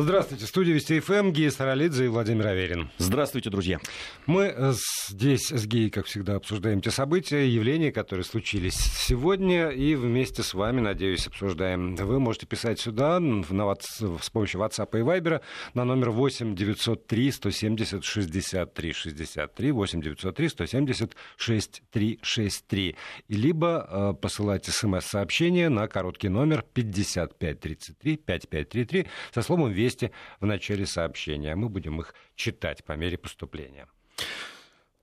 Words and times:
Здравствуйте. 0.00 0.46
Студия 0.46 0.74
Вести 0.74 1.00
ФМ, 1.00 1.32
Гея 1.32 1.50
Саралидзе 1.50 2.04
и 2.04 2.08
Владимир 2.08 2.46
Аверин. 2.46 2.88
Здравствуйте, 2.98 3.50
друзья. 3.50 3.80
Мы 4.26 4.44
э, 4.44 4.72
здесь 5.08 5.50
с 5.50 5.66
Геей, 5.66 5.90
как 5.90 6.06
всегда, 6.06 6.36
обсуждаем 6.36 6.80
те 6.80 6.92
события, 6.92 7.48
явления, 7.48 7.90
которые 7.90 8.22
случились 8.22 8.76
сегодня, 8.76 9.70
и 9.70 9.96
вместе 9.96 10.44
с 10.44 10.54
вами, 10.54 10.80
надеюсь, 10.80 11.26
обсуждаем. 11.26 11.96
Вы 11.96 12.20
можете 12.20 12.46
писать 12.46 12.78
сюда 12.78 13.18
на, 13.18 13.74
с 13.74 14.30
помощью 14.30 14.60
WhatsApp 14.60 15.00
и 15.00 15.02
Viber 15.02 15.40
на 15.74 15.84
номер 15.84 16.10
8 16.10 16.54
903 16.54 17.32
170 17.32 18.04
63 18.04 18.92
63 18.92 19.72
8 19.72 20.00
903 20.00 20.48
170 20.48 21.16
63 21.36 22.18
63. 22.22 22.96
Либо 23.26 23.88
э, 23.90 24.14
посылать 24.22 24.64
смс-сообщение 24.66 25.68
на 25.70 25.88
короткий 25.88 26.28
номер 26.28 26.64
5533 26.72 28.16
5533 28.16 29.06
со 29.34 29.42
словом 29.42 29.72
«Вести» 29.72 29.87
«Вести» 29.88 30.10
в 30.40 30.46
начале 30.46 30.84
сообщения. 30.84 31.54
Мы 31.54 31.70
будем 31.70 32.00
их 32.00 32.14
читать 32.36 32.84
по 32.84 32.92
мере 32.92 33.16
поступления. 33.16 33.88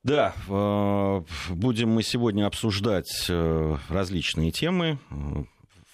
Да, 0.03 0.35
э, 0.47 1.21
будем 1.49 1.89
мы 1.89 2.03
сегодня 2.03 2.45
обсуждать 2.45 3.25
э, 3.27 3.77
различные 3.89 4.51
темы. 4.51 4.99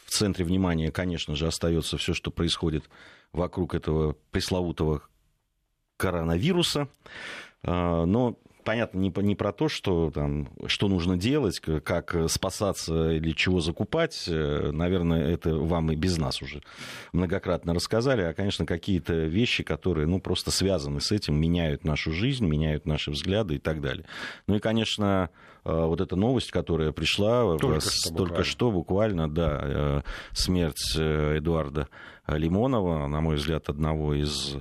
В 0.05 0.11
центре 0.11 0.43
внимания, 0.43 0.91
конечно 0.91 1.35
же, 1.35 1.47
остается 1.47 1.97
все, 1.97 2.13
что 2.13 2.29
происходит 2.29 2.89
вокруг 3.31 3.73
этого 3.73 4.17
пресловутого 4.31 5.01
коронавируса. 5.95 6.89
Э, 7.63 8.03
но 8.03 8.37
понятно, 8.63 8.99
не, 8.99 9.11
не 9.17 9.35
про 9.35 9.51
то, 9.51 9.67
что, 9.67 10.11
там, 10.11 10.49
что 10.67 10.87
нужно 10.87 11.17
делать, 11.17 11.59
как 11.59 12.15
спасаться 12.29 13.11
или 13.11 13.31
чего 13.31 13.59
закупать. 13.59 14.25
Э, 14.27 14.71
наверное, 14.71 15.31
это 15.31 15.55
вам 15.55 15.91
и 15.91 15.95
без 15.95 16.17
нас 16.17 16.41
уже 16.41 16.61
многократно 17.13 17.73
рассказали. 17.73 18.21
А, 18.21 18.33
конечно, 18.33 18.65
какие-то 18.65 19.13
вещи, 19.13 19.63
которые 19.63 20.07
ну, 20.07 20.19
просто 20.19 20.51
связаны 20.51 21.01
с 21.01 21.11
этим, 21.11 21.39
меняют 21.39 21.83
нашу 21.83 22.11
жизнь, 22.11 22.45
меняют 22.45 22.85
наши 22.85 23.11
взгляды 23.11 23.55
и 23.55 23.59
так 23.59 23.81
далее. 23.81 24.05
Ну 24.47 24.55
и, 24.55 24.59
конечно, 24.59 25.29
э, 25.63 25.71
вот 25.71 26.01
эта 26.01 26.15
новость, 26.15 26.51
которая 26.51 26.91
пришла 26.91 27.57
только, 27.57 27.79
с, 27.79 28.07
что, 28.07 28.15
только 28.15 28.43
что, 28.43 28.71
буквально, 28.71 29.29
да, 29.29 29.59
э, 29.63 30.01
смерть 30.31 30.95
Эдуарда 30.97 31.87
Лимонова, 32.27 33.07
на 33.07 33.21
мой 33.21 33.35
взгляд, 33.35 33.69
одного 33.69 34.13
из 34.13 34.57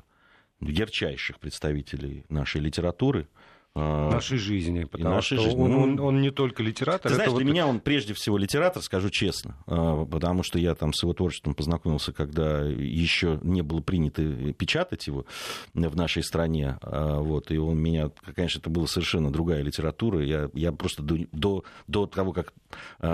ярчайших 0.60 1.38
представителей 1.38 2.24
нашей 2.28 2.60
литературы– 2.60 3.28
нашей 3.74 4.38
жизни. 4.38 4.84
Потому 4.84 5.14
нашей 5.14 5.36
что 5.36 5.44
жизни. 5.44 5.60
Он, 5.60 5.74
он, 5.74 5.94
ну, 5.94 6.04
он 6.06 6.20
не 6.20 6.30
только 6.30 6.62
литератор. 6.62 7.10
Ты 7.10 7.14
знаешь, 7.14 7.30
вот... 7.30 7.38
для 7.38 7.50
меня 7.50 7.66
он 7.66 7.80
прежде 7.80 8.14
всего 8.14 8.36
литератор, 8.36 8.82
скажу 8.82 9.10
честно, 9.10 9.56
а, 9.66 10.04
потому 10.04 10.42
что 10.42 10.58
я 10.58 10.74
там 10.74 10.92
с 10.92 11.02
его 11.02 11.12
творчеством 11.12 11.54
познакомился, 11.54 12.12
когда 12.12 12.62
еще 12.62 13.38
не 13.42 13.62
было 13.62 13.80
принято 13.80 14.52
печатать 14.52 15.06
его 15.06 15.24
в 15.74 15.96
нашей 15.96 16.22
стране. 16.22 16.78
А, 16.82 17.20
вот, 17.20 17.50
и 17.50 17.58
он 17.58 17.78
меня, 17.78 18.10
конечно, 18.34 18.58
это 18.58 18.70
была 18.70 18.86
совершенно 18.86 19.32
другая 19.32 19.62
литература. 19.62 20.24
Я, 20.24 20.50
я 20.54 20.72
просто 20.72 21.02
до, 21.02 21.18
до, 21.32 21.64
до 21.86 22.06
того, 22.06 22.32
как 22.32 22.52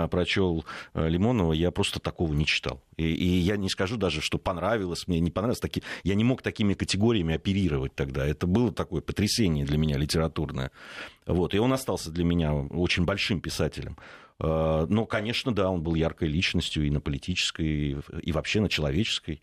прочел 0.09 0.65
Лимонова, 0.93 1.53
я 1.53 1.71
просто 1.71 1.99
такого 1.99 2.33
не 2.33 2.45
читал. 2.45 2.81
И, 2.97 3.05
и 3.05 3.27
я 3.27 3.57
не 3.57 3.69
скажу 3.69 3.97
даже, 3.97 4.21
что 4.21 4.37
понравилось 4.39 5.07
мне, 5.07 5.19
не 5.19 5.29
понравилось. 5.29 5.59
Таки, 5.59 5.83
я 6.03 6.15
не 6.15 6.23
мог 6.23 6.41
такими 6.41 6.73
категориями 6.73 7.35
оперировать 7.35 7.93
тогда. 7.95 8.25
Это 8.25 8.47
было 8.47 8.71
такое 8.71 9.01
потрясение 9.01 9.65
для 9.65 9.77
меня 9.77 9.97
литературное. 10.47 10.71
Вот. 11.25 11.53
И 11.53 11.59
он 11.59 11.73
остался 11.73 12.11
для 12.11 12.23
меня 12.23 12.53
очень 12.53 13.05
большим 13.05 13.41
писателем. 13.41 13.97
Э, 14.39 14.85
но, 14.89 15.05
конечно, 15.05 15.53
да, 15.53 15.69
он 15.69 15.81
был 15.81 15.95
яркой 15.95 16.29
личностью 16.29 16.85
и 16.85 16.89
на 16.89 17.01
политической, 17.01 17.97
и 18.21 18.31
вообще 18.31 18.61
на 18.61 18.69
человеческой 18.69 19.41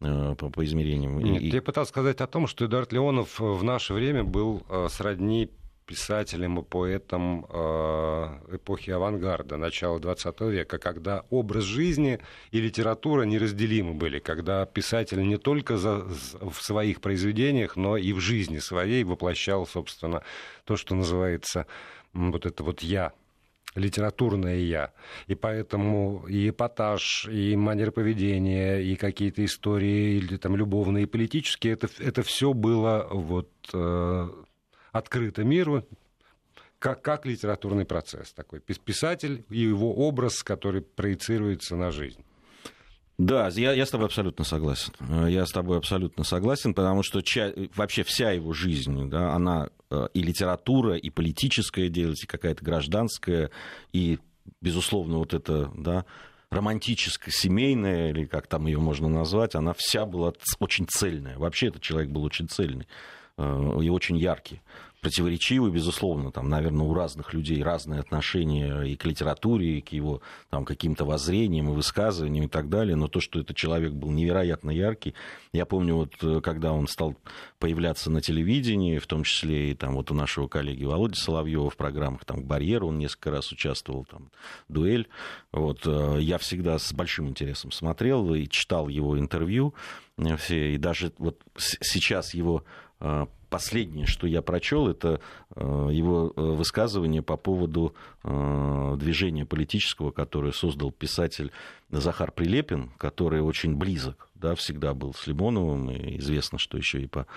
э, 0.00 0.34
по, 0.38 0.50
по 0.50 0.64
измерениям. 0.64 1.18
Нет, 1.18 1.42
и... 1.42 1.48
я 1.48 1.62
пытался 1.62 1.90
сказать 1.90 2.20
о 2.20 2.26
том, 2.26 2.46
что 2.46 2.66
Эдуард 2.66 2.92
Леонов 2.92 3.40
в 3.40 3.62
наше 3.62 3.94
время 3.94 4.24
был 4.24 4.62
э, 4.68 4.88
сродни 4.90 5.50
писателем 5.86 6.58
и 6.58 6.62
поэтом 6.62 7.46
э, 7.48 8.56
эпохи 8.56 8.90
авангарда, 8.90 9.56
начала 9.56 9.98
XX 9.98 10.50
века, 10.50 10.78
когда 10.78 11.24
образ 11.30 11.64
жизни 11.64 12.20
и 12.50 12.60
литература 12.60 13.22
неразделимы 13.22 13.94
были, 13.94 14.18
когда 14.18 14.64
писатель 14.66 15.26
не 15.26 15.36
только 15.36 15.76
за, 15.76 16.04
в 16.40 16.54
своих 16.60 17.00
произведениях, 17.00 17.76
но 17.76 17.96
и 17.96 18.12
в 18.12 18.20
жизни 18.20 18.58
своей 18.58 19.04
воплощал, 19.04 19.66
собственно, 19.66 20.22
то, 20.64 20.76
что 20.76 20.94
называется 20.94 21.66
вот 22.12 22.46
это 22.46 22.62
вот 22.62 22.80
«я», 22.82 23.12
литературное 23.74 24.56
«я». 24.56 24.92
И 25.26 25.34
поэтому 25.34 26.24
и 26.28 26.48
эпатаж, 26.48 27.28
и 27.30 27.56
манера 27.56 27.90
поведения, 27.90 28.78
и 28.78 28.96
какие-то 28.96 29.44
истории, 29.44 30.16
или 30.16 30.36
там 30.36 30.56
любовные, 30.56 31.04
и 31.04 31.06
политические, 31.06 31.74
это, 31.74 31.88
это 31.98 32.22
все 32.22 32.52
было 32.52 33.06
вот 33.10 33.50
э, 33.72 34.28
открыто 34.94 35.42
миру, 35.42 35.84
как, 36.78 37.02
как 37.02 37.26
литературный 37.26 37.84
процесс 37.84 38.32
такой. 38.32 38.60
Писатель 38.60 39.44
и 39.50 39.58
его 39.58 39.92
образ, 39.92 40.42
который 40.42 40.82
проецируется 40.82 41.76
на 41.76 41.90
жизнь. 41.90 42.24
Да, 43.18 43.48
я, 43.48 43.72
я 43.72 43.86
с 43.86 43.90
тобой 43.90 44.06
абсолютно 44.06 44.44
согласен. 44.44 44.92
Я 45.28 45.46
с 45.46 45.50
тобой 45.50 45.78
абсолютно 45.78 46.24
согласен, 46.24 46.74
потому 46.74 47.02
что 47.02 47.22
ча- 47.22 47.52
вообще 47.74 48.02
вся 48.02 48.32
его 48.32 48.52
жизнь, 48.52 49.08
да, 49.08 49.34
она 49.34 49.68
э, 49.90 50.08
и 50.14 50.22
литература, 50.22 50.96
и 50.96 51.10
политическая 51.10 51.88
деятельность, 51.88 52.24
и 52.24 52.28
какая-то 52.28 52.64
гражданская, 52.64 53.50
и, 53.92 54.18
безусловно, 54.60 55.18
вот 55.18 55.32
это, 55.32 55.70
да, 55.76 56.06
романтическая, 56.50 57.32
семейная, 57.32 58.10
или 58.10 58.26
как 58.26 58.48
там 58.48 58.66
ее 58.66 58.78
можно 58.78 59.08
назвать, 59.08 59.54
она 59.54 59.74
вся 59.74 60.06
была 60.06 60.32
очень 60.58 60.86
цельная. 60.88 61.38
Вообще 61.38 61.68
этот 61.68 61.82
человек 61.82 62.10
был 62.10 62.24
очень 62.24 62.48
цельный. 62.48 62.86
Э, 63.36 63.78
и 63.82 63.88
очень 63.88 64.16
яркий. 64.16 64.60
Противоречивый, 65.00 65.70
безусловно, 65.70 66.32
там, 66.32 66.48
наверное, 66.48 66.86
у 66.86 66.94
разных 66.94 67.34
людей 67.34 67.62
разные 67.62 68.00
отношения 68.00 68.84
и 68.84 68.96
к 68.96 69.04
литературе, 69.04 69.78
и 69.78 69.80
к 69.82 69.90
его 69.90 70.22
там, 70.48 70.64
каким-то 70.64 71.04
воззрениям 71.04 71.68
и 71.68 71.74
высказываниям 71.74 72.46
и 72.46 72.48
так 72.48 72.70
далее, 72.70 72.96
но 72.96 73.06
то, 73.08 73.20
что 73.20 73.40
этот 73.40 73.54
человек 73.54 73.92
был 73.92 74.10
невероятно 74.12 74.70
яркий, 74.70 75.14
я 75.52 75.66
помню, 75.66 75.96
вот, 75.96 76.14
э, 76.22 76.40
когда 76.40 76.72
он 76.72 76.86
стал 76.86 77.16
появляться 77.58 78.08
на 78.08 78.22
телевидении, 78.22 78.98
в 78.98 79.06
том 79.06 79.24
числе 79.24 79.72
и 79.72 79.74
там, 79.74 79.94
вот 79.94 80.10
у 80.10 80.14
нашего 80.14 80.46
коллеги 80.46 80.84
Володи 80.84 81.16
Соловьева 81.16 81.68
в 81.68 81.76
программах 81.76 82.24
там, 82.24 82.44
«Барьер», 82.44 82.84
он 82.84 82.98
несколько 82.98 83.30
раз 83.30 83.52
участвовал, 83.52 84.06
там, 84.06 84.30
«Дуэль», 84.68 85.08
вот, 85.52 85.80
э, 85.84 86.18
я 86.20 86.38
всегда 86.38 86.78
с 86.78 86.94
большим 86.94 87.28
интересом 87.28 87.72
смотрел 87.72 88.32
и 88.32 88.48
читал 88.48 88.88
его 88.88 89.18
интервью, 89.18 89.74
все, 90.38 90.74
и 90.74 90.78
даже 90.78 91.12
вот 91.18 91.42
сейчас 91.56 92.34
его 92.34 92.64
последнее, 93.54 94.04
что 94.04 94.26
я 94.26 94.42
прочел, 94.42 94.88
это 94.88 95.20
а, 95.54 95.88
его 95.88 96.32
э, 96.34 96.40
высказывание 96.40 97.22
по 97.22 97.36
поводу 97.36 97.94
а, 98.24 98.96
движения 98.96 99.46
политического, 99.46 100.10
которое 100.10 100.50
создал 100.50 100.90
писатель 100.90 101.52
Захар 101.88 102.32
Прилепин, 102.32 102.90
который 102.98 103.42
очень 103.42 103.76
близок, 103.76 104.28
да, 104.34 104.56
всегда 104.56 104.92
был 104.92 105.14
с 105.14 105.28
Лимоновым, 105.28 105.88
и 105.88 106.18
известно, 106.18 106.58
что 106.58 106.76
еще 106.76 107.02
и 107.02 107.06
по 107.06 107.28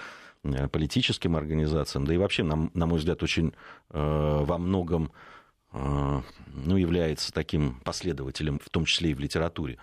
э, 0.43 0.67
политическим 0.69 1.35
организациям, 1.35 2.07
да 2.07 2.15
и 2.15 2.17
вообще, 2.17 2.41
на, 2.41 2.67
на 2.73 2.87
мой 2.87 2.97
взгляд, 2.97 3.21
очень 3.21 3.53
во 3.89 4.57
многом 4.57 5.11
ну, 5.71 6.77
является 6.77 7.31
таким 7.31 7.79
последователем, 7.83 8.57
в 8.57 8.69
том 8.69 8.85
числе 8.85 9.11
и 9.11 9.13
в 9.13 9.19
литературе 9.19 9.77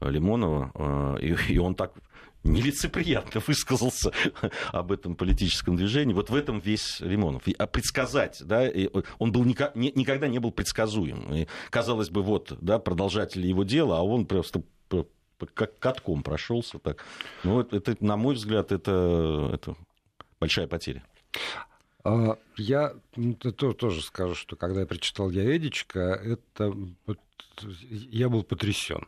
Лимонова, 0.00 1.18
и 1.18 1.58
он 1.58 1.74
так 1.74 1.92
нелицеприятно 2.44 3.40
высказался 3.46 4.12
об 4.72 4.92
этом 4.92 5.16
политическом 5.16 5.76
движении. 5.76 6.14
Вот 6.14 6.30
в 6.30 6.34
этом 6.34 6.60
весь 6.60 7.00
Лимонов. 7.00 7.42
А 7.58 7.66
предсказать, 7.66 8.42
да, 8.44 8.70
он 9.18 9.32
был 9.32 9.44
никогда 9.44 10.28
не 10.28 10.38
был 10.38 10.52
предсказуем. 10.52 11.34
И, 11.34 11.46
казалось 11.70 12.10
бы, 12.10 12.22
вот, 12.22 12.56
да, 12.60 12.78
продолжатель 12.78 13.44
его 13.46 13.64
дела, 13.64 13.98
а 13.98 14.02
он 14.02 14.26
просто 14.26 14.62
как 15.54 15.78
катком 15.78 16.22
прошелся 16.22 16.78
так. 16.78 17.04
Ну, 17.42 17.60
это, 17.60 17.96
на 18.00 18.16
мой 18.16 18.34
взгляд, 18.34 18.72
это, 18.72 19.50
это 19.52 19.76
большая 20.40 20.66
потеря. 20.66 21.02
А, 22.04 22.38
я 22.56 22.94
тоже 23.56 24.02
скажу, 24.02 24.34
что 24.34 24.56
когда 24.56 24.80
я 24.80 24.86
прочитал 24.86 25.30
«Я 25.30 25.56
Эдичка», 25.56 26.00
это, 26.00 26.74
я 27.90 28.28
был 28.28 28.44
потрясен. 28.44 29.06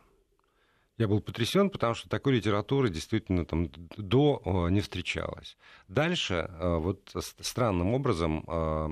Я 0.97 1.07
был 1.07 1.21
потрясен, 1.21 1.69
потому 1.69 1.93
что 1.93 2.09
такой 2.09 2.33
литературы 2.33 2.89
действительно 2.89 3.45
там 3.45 3.69
до 3.97 4.67
не 4.69 4.81
встречалось. 4.81 5.57
Дальше 5.87 6.49
э, 6.49 6.77
вот 6.77 7.11
странным 7.39 7.93
образом 7.93 8.43
э, 8.47 8.89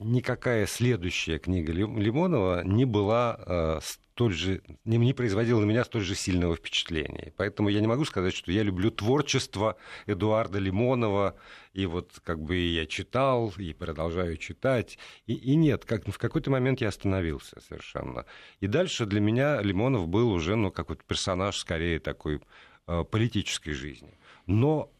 никакая 0.00 0.66
следующая 0.66 1.38
книга 1.38 1.72
Лимонова 1.72 2.64
не 2.64 2.86
была 2.86 3.38
э, 3.38 3.80
столь 4.20 4.34
же, 4.34 4.62
не, 4.84 4.98
не 4.98 5.14
производила 5.14 5.60
на 5.60 5.64
меня 5.64 5.82
столь 5.82 6.02
же 6.02 6.14
сильного 6.14 6.54
впечатления. 6.54 7.32
Поэтому 7.38 7.70
я 7.70 7.80
не 7.80 7.86
могу 7.86 8.04
сказать, 8.04 8.34
что 8.34 8.52
я 8.52 8.62
люблю 8.62 8.90
творчество 8.90 9.78
Эдуарда 10.04 10.58
Лимонова, 10.58 11.36
и 11.72 11.86
вот 11.86 12.20
как 12.22 12.38
бы 12.38 12.54
я 12.54 12.84
читал, 12.84 13.50
и 13.56 13.72
продолжаю 13.72 14.36
читать. 14.36 14.98
И, 15.26 15.32
и 15.32 15.56
нет, 15.56 15.86
как, 15.86 16.06
в 16.06 16.18
какой-то 16.18 16.50
момент 16.50 16.82
я 16.82 16.88
остановился 16.88 17.62
совершенно. 17.66 18.26
И 18.60 18.66
дальше 18.66 19.06
для 19.06 19.20
меня 19.20 19.62
Лимонов 19.62 20.06
был 20.06 20.30
уже, 20.30 20.54
ну, 20.54 20.70
какой-то 20.70 21.02
персонаж 21.02 21.56
скорее 21.56 21.98
такой 21.98 22.42
политической 23.10 23.72
жизни. 23.72 24.18
Но 24.44 24.90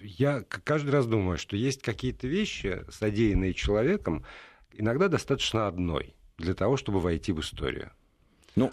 я 0.00 0.42
каждый 0.64 0.90
раз 0.90 1.06
думаю, 1.06 1.38
что 1.38 1.54
есть 1.54 1.80
какие-то 1.80 2.26
вещи, 2.26 2.84
содеянные 2.90 3.54
человеком, 3.54 4.24
иногда 4.72 5.06
достаточно 5.06 5.68
одной 5.68 6.16
для 6.38 6.54
того, 6.54 6.76
чтобы 6.76 6.98
войти 6.98 7.30
в 7.30 7.38
историю. 7.38 7.92
Ну, 8.56 8.72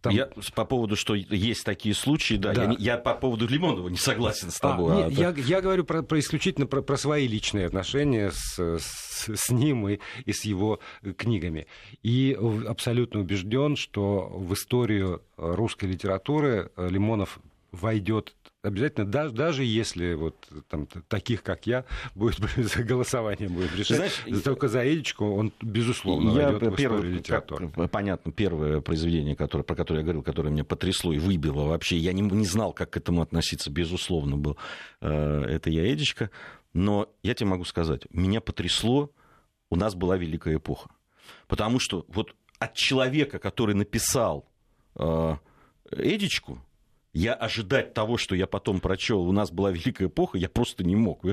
Там... 0.00 0.12
я 0.12 0.28
по 0.54 0.64
поводу, 0.64 0.96
что 0.96 1.14
есть 1.14 1.64
такие 1.64 1.94
случаи, 1.94 2.34
да, 2.34 2.52
да. 2.52 2.64
Я, 2.64 2.76
я 2.78 2.96
по 2.98 3.14
поводу 3.14 3.46
Лимонова 3.46 3.88
не 3.88 3.96
согласен 3.96 4.50
с 4.50 4.58
тобой. 4.58 4.92
А, 4.92 5.06
а, 5.06 5.10
нет, 5.10 5.18
а, 5.18 5.22
я, 5.22 5.34
я 5.36 5.60
говорю 5.60 5.84
про, 5.84 6.02
про 6.02 6.18
исключительно 6.18 6.66
про, 6.66 6.82
про 6.82 6.96
свои 6.96 7.26
личные 7.26 7.66
отношения 7.66 8.30
с, 8.32 8.58
с, 8.58 9.28
с 9.28 9.50
ним 9.50 9.88
и, 9.88 9.98
и 10.24 10.32
с 10.32 10.44
его 10.44 10.80
книгами. 11.16 11.66
И 12.02 12.36
абсолютно 12.66 13.20
убежден, 13.20 13.76
что 13.76 14.28
в 14.28 14.54
историю 14.54 15.22
русской 15.36 15.86
литературы 15.86 16.70
Лимонов 16.76 17.38
войдет 17.70 18.34
обязательно, 18.62 19.06
даже, 19.06 19.34
даже 19.34 19.64
если 19.64 20.14
вот 20.14 20.48
там, 20.68 20.86
таких, 21.08 21.42
как 21.42 21.66
я, 21.66 21.84
будет 22.14 22.40
голосование 22.86 23.48
будет 23.48 23.74
решать, 23.76 23.96
Знаешь, 24.24 24.42
только 24.42 24.68
за 24.68 24.82
Эдичку 24.82 25.26
он, 25.26 25.52
безусловно, 25.60 26.38
я 26.38 26.50
войдет 26.50 26.76
первый, 26.76 27.00
в 27.00 27.04
литературы. 27.04 27.68
Как, 27.68 27.90
понятно, 27.90 28.32
первое 28.32 28.80
произведение, 28.80 29.36
которое, 29.36 29.64
про 29.64 29.74
которое 29.74 29.98
я 29.98 30.04
говорил, 30.04 30.22
которое 30.22 30.50
меня 30.50 30.64
потрясло 30.64 31.12
и 31.12 31.18
выбило 31.18 31.64
вообще, 31.64 31.96
я 31.96 32.12
не, 32.12 32.22
не 32.22 32.46
знал, 32.46 32.72
как 32.72 32.90
к 32.90 32.96
этому 32.96 33.22
относиться, 33.22 33.70
безусловно, 33.70 34.36
был 34.36 34.56
э, 35.00 35.44
это 35.48 35.70
я 35.70 35.92
Эдичка, 35.92 36.30
но 36.72 37.08
я 37.22 37.34
тебе 37.34 37.48
могу 37.48 37.64
сказать, 37.64 38.02
меня 38.10 38.40
потрясло, 38.40 39.10
у 39.70 39.76
нас 39.76 39.94
была 39.94 40.16
великая 40.16 40.56
эпоха. 40.56 40.90
Потому 41.48 41.78
что 41.78 42.04
вот 42.08 42.34
от 42.58 42.74
человека, 42.74 43.38
который 43.38 43.74
написал 43.74 44.48
э, 44.96 45.36
Эдичку, 45.90 46.60
я 47.12 47.34
ожидать 47.34 47.94
того, 47.94 48.16
что 48.16 48.34
я 48.34 48.46
потом 48.46 48.80
прочел, 48.80 49.20
у 49.22 49.32
нас 49.32 49.50
была 49.50 49.70
великая 49.70 50.06
эпоха, 50.06 50.38
я 50.38 50.48
просто 50.48 50.84
не 50.84 50.96
мог. 50.96 51.24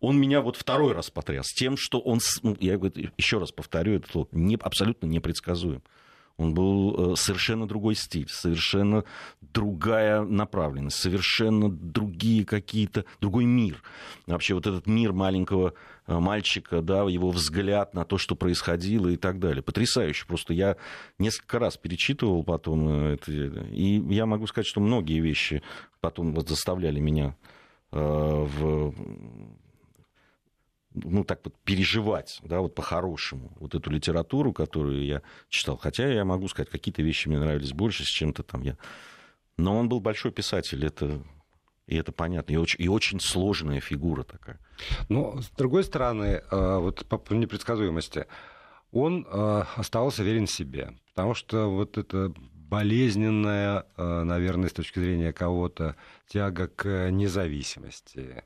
Он 0.00 0.18
меня 0.18 0.40
вот 0.40 0.56
второй 0.56 0.92
раз 0.92 1.10
потряс 1.10 1.46
тем, 1.48 1.76
что 1.76 2.00
он, 2.00 2.20
ну, 2.42 2.56
я 2.60 2.74
еще 3.16 3.38
раз 3.38 3.52
повторю 3.52 3.94
это 3.94 4.10
слово, 4.10 4.28
не, 4.32 4.56
абсолютно 4.56 5.06
непредсказуем. 5.06 5.82
Он 6.38 6.52
был 6.52 7.12
э, 7.12 7.16
совершенно 7.16 7.66
другой 7.66 7.94
стиль, 7.94 8.28
совершенно 8.28 9.04
другая 9.40 10.20
направленность, 10.22 10.98
совершенно 10.98 11.70
другие 11.70 12.44
какие-то, 12.44 13.06
другой 13.20 13.46
мир. 13.46 13.82
Вообще 14.26 14.54
вот 14.54 14.66
этот 14.66 14.86
мир 14.86 15.14
маленького 15.14 15.72
мальчика, 16.06 16.82
да, 16.82 17.02
его 17.02 17.30
взгляд 17.30 17.94
на 17.94 18.04
то, 18.04 18.18
что 18.18 18.36
происходило 18.36 19.08
и 19.08 19.16
так 19.16 19.38
далее. 19.38 19.62
Потрясающе. 19.62 20.26
Просто 20.26 20.52
я 20.52 20.76
несколько 21.18 21.58
раз 21.58 21.76
перечитывал 21.76 22.44
потом 22.44 22.88
э, 22.88 23.14
это, 23.14 23.32
и 23.32 24.14
я 24.14 24.26
могу 24.26 24.46
сказать, 24.46 24.66
что 24.66 24.80
многие 24.80 25.20
вещи 25.20 25.62
потом 26.00 26.34
вот 26.34 26.48
заставляли 26.48 27.00
меня 27.00 27.36
в 27.92 28.92
ну, 31.04 31.24
так 31.24 31.40
вот 31.44 31.54
переживать, 31.64 32.40
да, 32.42 32.60
вот 32.60 32.74
по-хорошему, 32.74 33.52
вот 33.60 33.74
эту 33.74 33.90
литературу, 33.90 34.52
которую 34.52 35.04
я 35.04 35.22
читал. 35.48 35.76
Хотя 35.76 36.08
я 36.08 36.24
могу 36.24 36.48
сказать, 36.48 36.70
какие-то 36.70 37.02
вещи 37.02 37.28
мне 37.28 37.38
нравились 37.38 37.72
больше, 37.72 38.04
с 38.04 38.08
чем-то 38.08 38.42
там 38.42 38.62
я... 38.62 38.76
Но 39.58 39.76
он 39.76 39.88
был 39.88 40.00
большой 40.00 40.32
писатель, 40.32 40.84
это, 40.84 41.22
и 41.86 41.96
это 41.96 42.12
понятно. 42.12 42.52
И 42.52 42.56
очень, 42.56 42.82
и 42.82 42.88
очень 42.88 43.20
сложная 43.20 43.80
фигура 43.80 44.22
такая. 44.22 44.58
Но, 45.08 45.40
с 45.40 45.50
другой 45.50 45.84
стороны, 45.84 46.42
э, 46.50 46.78
вот 46.78 47.06
по 47.06 47.32
непредсказуемости, 47.32 48.26
он 48.92 49.26
э, 49.28 49.64
оставался 49.76 50.22
верен 50.22 50.46
себе. 50.46 50.94
Потому 51.14 51.34
что 51.34 51.70
вот 51.70 51.96
это 51.96 52.32
болезненная, 52.54 53.86
э, 53.96 54.22
наверное, 54.24 54.68
с 54.68 54.72
точки 54.72 54.98
зрения 54.98 55.32
кого-то, 55.32 55.96
тяга 56.26 56.68
к 56.68 57.10
независимости, 57.10 58.42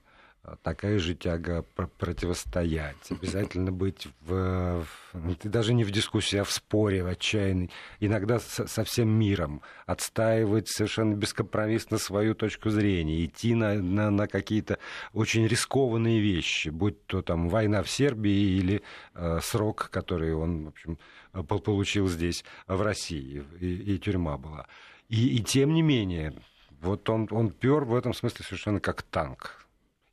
такая 0.63 0.99
же 0.99 1.15
тяга 1.15 1.63
противостоять, 1.99 3.11
обязательно 3.11 3.73
быть 3.73 4.09
в, 4.21 4.85
в, 5.13 5.49
даже 5.49 5.75
не 5.75 5.85
в 5.85 5.91
дискуссии, 5.91 6.39
а 6.39 6.45
в 6.45 6.53
споре, 6.53 7.03
в 7.03 7.07
отчаянной, 7.07 7.71
иногда 8.01 8.39
со, 8.39 8.67
со 8.67 8.85
всем 8.85 9.09
миром, 9.09 9.63
отстаивать 9.87 10.69
совершенно 10.69 11.15
бескомпромиссно 11.15 11.99
свою 11.99 12.35
точку 12.35 12.71
зрения, 12.71 13.25
идти 13.25 13.55
на, 13.55 13.75
на, 13.75 14.11
на 14.11 14.27
какие-то 14.27 14.79
очень 15.13 15.47
рискованные 15.47 16.21
вещи, 16.21 16.69
будь 16.69 17.05
то 17.07 17.23
там 17.23 17.49
война 17.49 17.83
в 17.83 17.91
Сербии 17.91 18.59
или 18.59 18.83
э, 19.15 19.41
срок, 19.43 19.89
который 19.91 20.35
он, 20.35 20.65
в 20.65 20.69
общем, 20.69 20.99
получил 21.47 22.09
здесь, 22.09 22.45
в 22.67 22.81
России, 22.83 23.45
и, 23.61 23.95
и 23.95 23.99
тюрьма 23.99 24.37
была. 24.39 24.67
И, 25.09 25.37
и 25.37 25.41
тем 25.43 25.75
не 25.75 25.83
менее, 25.83 26.35
вот 26.81 27.09
он, 27.09 27.29
он 27.31 27.51
пер 27.51 27.85
в 27.85 27.95
этом 27.95 28.15
смысле 28.15 28.45
совершенно 28.45 28.81
как 28.81 29.03
танк 29.03 29.67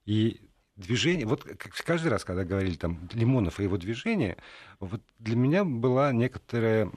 и 0.08 0.40
движение, 0.78 1.28
вот 1.28 1.44
каждый 1.86 2.08
раз, 2.08 2.24
когда 2.24 2.46
говорили 2.46 2.76
там 2.76 3.10
Лимонов 3.14 3.60
и 3.60 3.64
его 3.64 3.78
движение, 3.78 4.38
вот 4.80 5.02
для 5.20 5.36
меня 5.36 5.66
была 5.66 6.14
некоторая, 6.14 6.90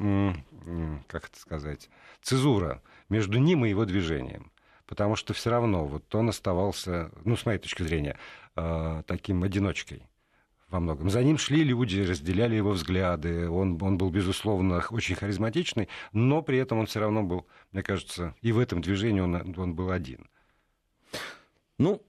как 1.09 1.27
это 1.27 1.39
сказать, 1.39 1.91
цезура 2.23 2.83
между 3.09 3.39
ним 3.39 3.67
и 3.67 3.71
его 3.71 3.85
движением. 3.85 4.53
Потому 4.87 5.17
что 5.17 5.35
все 5.35 5.51
равно 5.51 5.87
вот 5.87 6.13
он 6.15 6.29
оставался, 6.29 7.11
ну, 7.25 7.37
с 7.37 7.47
моей 7.47 7.59
точки 7.59 7.83
зрения, 7.83 8.17
э, 8.57 9.03
таким 9.07 9.45
одиночкой 9.45 10.03
во 10.69 10.81
многом. 10.81 11.11
За 11.11 11.23
ним 11.23 11.39
шли 11.39 11.63
люди, 11.63 12.01
разделяли 12.01 12.57
его 12.57 12.71
взгляды. 12.71 13.49
Он, 13.49 13.81
он 13.81 13.99
был, 13.99 14.11
безусловно, 14.11 14.83
очень 14.91 15.15
харизматичный, 15.15 15.89
но 16.13 16.43
при 16.43 16.59
этом 16.59 16.79
он 16.79 16.87
все 16.87 17.01
равно 17.01 17.23
был, 17.23 17.47
мне 17.71 17.85
кажется, 17.85 18.35
и 18.41 18.51
в 18.51 18.59
этом 18.59 18.81
движении 18.81 19.21
он, 19.21 19.55
он 19.57 19.75
был 19.75 19.93
один. 19.93 20.29
Ну, 21.81 22.03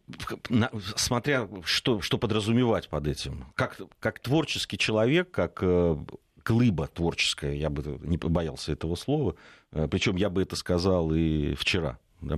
смотря 0.97 1.47
что, 1.63 2.01
что 2.01 2.17
подразумевать 2.17 2.89
под 2.89 3.07
этим. 3.07 3.45
Как, 3.55 3.79
как 4.01 4.19
творческий 4.19 4.77
человек, 4.77 5.31
как 5.31 5.59
э, 5.61 5.97
глыба 6.43 6.87
творческая, 6.87 7.55
я 7.55 7.69
бы 7.69 7.97
не 8.01 8.17
побоялся 8.17 8.73
этого 8.73 8.95
слова, 8.95 9.35
э, 9.71 9.87
причем 9.89 10.17
я 10.17 10.29
бы 10.29 10.41
это 10.41 10.57
сказал 10.57 11.13
и 11.13 11.53
вчера, 11.53 11.99
да, 12.19 12.37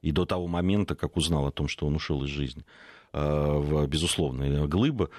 и 0.00 0.12
до 0.12 0.26
того 0.26 0.46
момента, 0.46 0.94
как 0.94 1.16
узнал 1.16 1.48
о 1.48 1.50
том, 1.50 1.66
что 1.66 1.88
он 1.88 1.96
ушел 1.96 2.22
из 2.22 2.28
жизни 2.28 2.64
э, 3.14 3.86
безусловно, 3.88 4.68
глыба. 4.68 5.10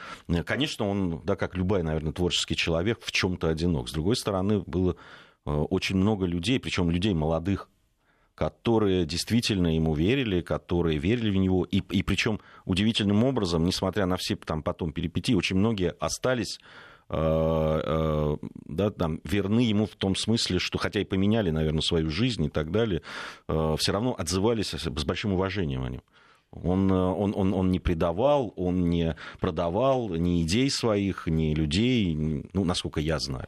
Конечно, 0.46 0.88
он, 0.88 1.22
да, 1.26 1.36
как 1.36 1.58
любой, 1.58 1.84
наверное, 1.84 2.14
творческий 2.14 2.56
человек, 2.56 3.02
в 3.04 3.12
чем-то 3.12 3.50
одинок. 3.50 3.90
С 3.90 3.92
другой 3.92 4.16
стороны, 4.16 4.60
было 4.60 4.96
очень 5.44 5.98
много 5.98 6.26
людей, 6.26 6.62
причем 6.62 6.90
людей 6.90 7.14
молодых, 7.14 7.68
которые 8.42 9.06
действительно 9.06 9.76
ему 9.76 9.94
верили, 9.94 10.42
которые 10.42 10.98
верили 10.98 11.30
в 11.30 11.36
него. 11.36 11.64
И, 11.66 11.78
и 11.92 12.02
причем 12.02 12.40
удивительным 12.66 13.24
образом, 13.24 13.64
несмотря 13.64 14.08
на 14.08 14.18
все 14.18 14.36
там 14.36 14.64
потом 14.64 14.94
перипетии, 14.94 15.36
очень 15.36 15.58
многие 15.58 15.92
остались 16.00 16.60
э, 17.10 17.16
э, 17.16 18.38
да, 18.66 18.90
там, 18.90 19.22
верны 19.24 19.60
ему 19.60 19.86
в 19.86 19.96
том 19.96 20.16
смысле, 20.16 20.58
что 20.58 20.80
хотя 20.80 21.02
и 21.02 21.06
поменяли, 21.06 21.52
наверное, 21.52 21.82
свою 21.82 22.10
жизнь 22.10 22.44
и 22.44 22.50
так 22.50 22.72
далее, 22.72 23.04
э, 23.48 23.76
все 23.78 23.92
равно 23.92 24.16
отзывались 24.18 24.74
с 24.74 25.06
большим 25.06 25.34
уважением 25.34 25.84
о 25.84 25.90
нем. 25.92 26.02
Он, 26.52 26.92
э, 26.92 26.94
он, 26.94 27.34
он, 27.36 27.54
он 27.54 27.72
не 27.72 27.80
предавал, 27.80 28.54
он 28.58 28.90
не 28.90 29.16
продавал 29.40 30.10
ни 30.16 30.44
идей 30.44 30.70
своих, 30.70 31.28
ни 31.28 31.54
людей, 31.54 32.14
ну, 32.54 32.66
насколько 32.66 33.00
я 33.00 33.20
знаю. 33.20 33.48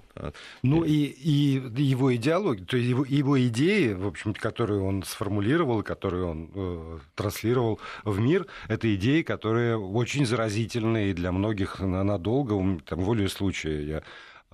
Ну, 0.61 0.83
и, 0.83 1.05
и 1.05 1.61
его 1.81 2.15
идеология, 2.15 2.65
то 2.65 2.77
есть 2.77 2.89
его, 2.89 3.03
его 3.03 3.41
идеи, 3.47 3.93
в 3.93 4.07
общем 4.07 4.33
которые 4.33 4.81
он 4.81 5.03
сформулировал, 5.03 5.83
которые 5.83 6.25
он 6.25 6.51
э, 6.55 6.99
транслировал 7.15 7.79
в 8.05 8.19
мир, 8.19 8.47
это 8.69 8.93
идеи, 8.95 9.21
которые 9.21 9.77
очень 9.77 10.25
заразительные 10.25 11.13
для 11.13 11.31
многих 11.31 11.79
надолго. 11.79 12.79
Там, 12.85 13.01
волею 13.01 13.29
случая 13.29 13.83
я 13.83 14.03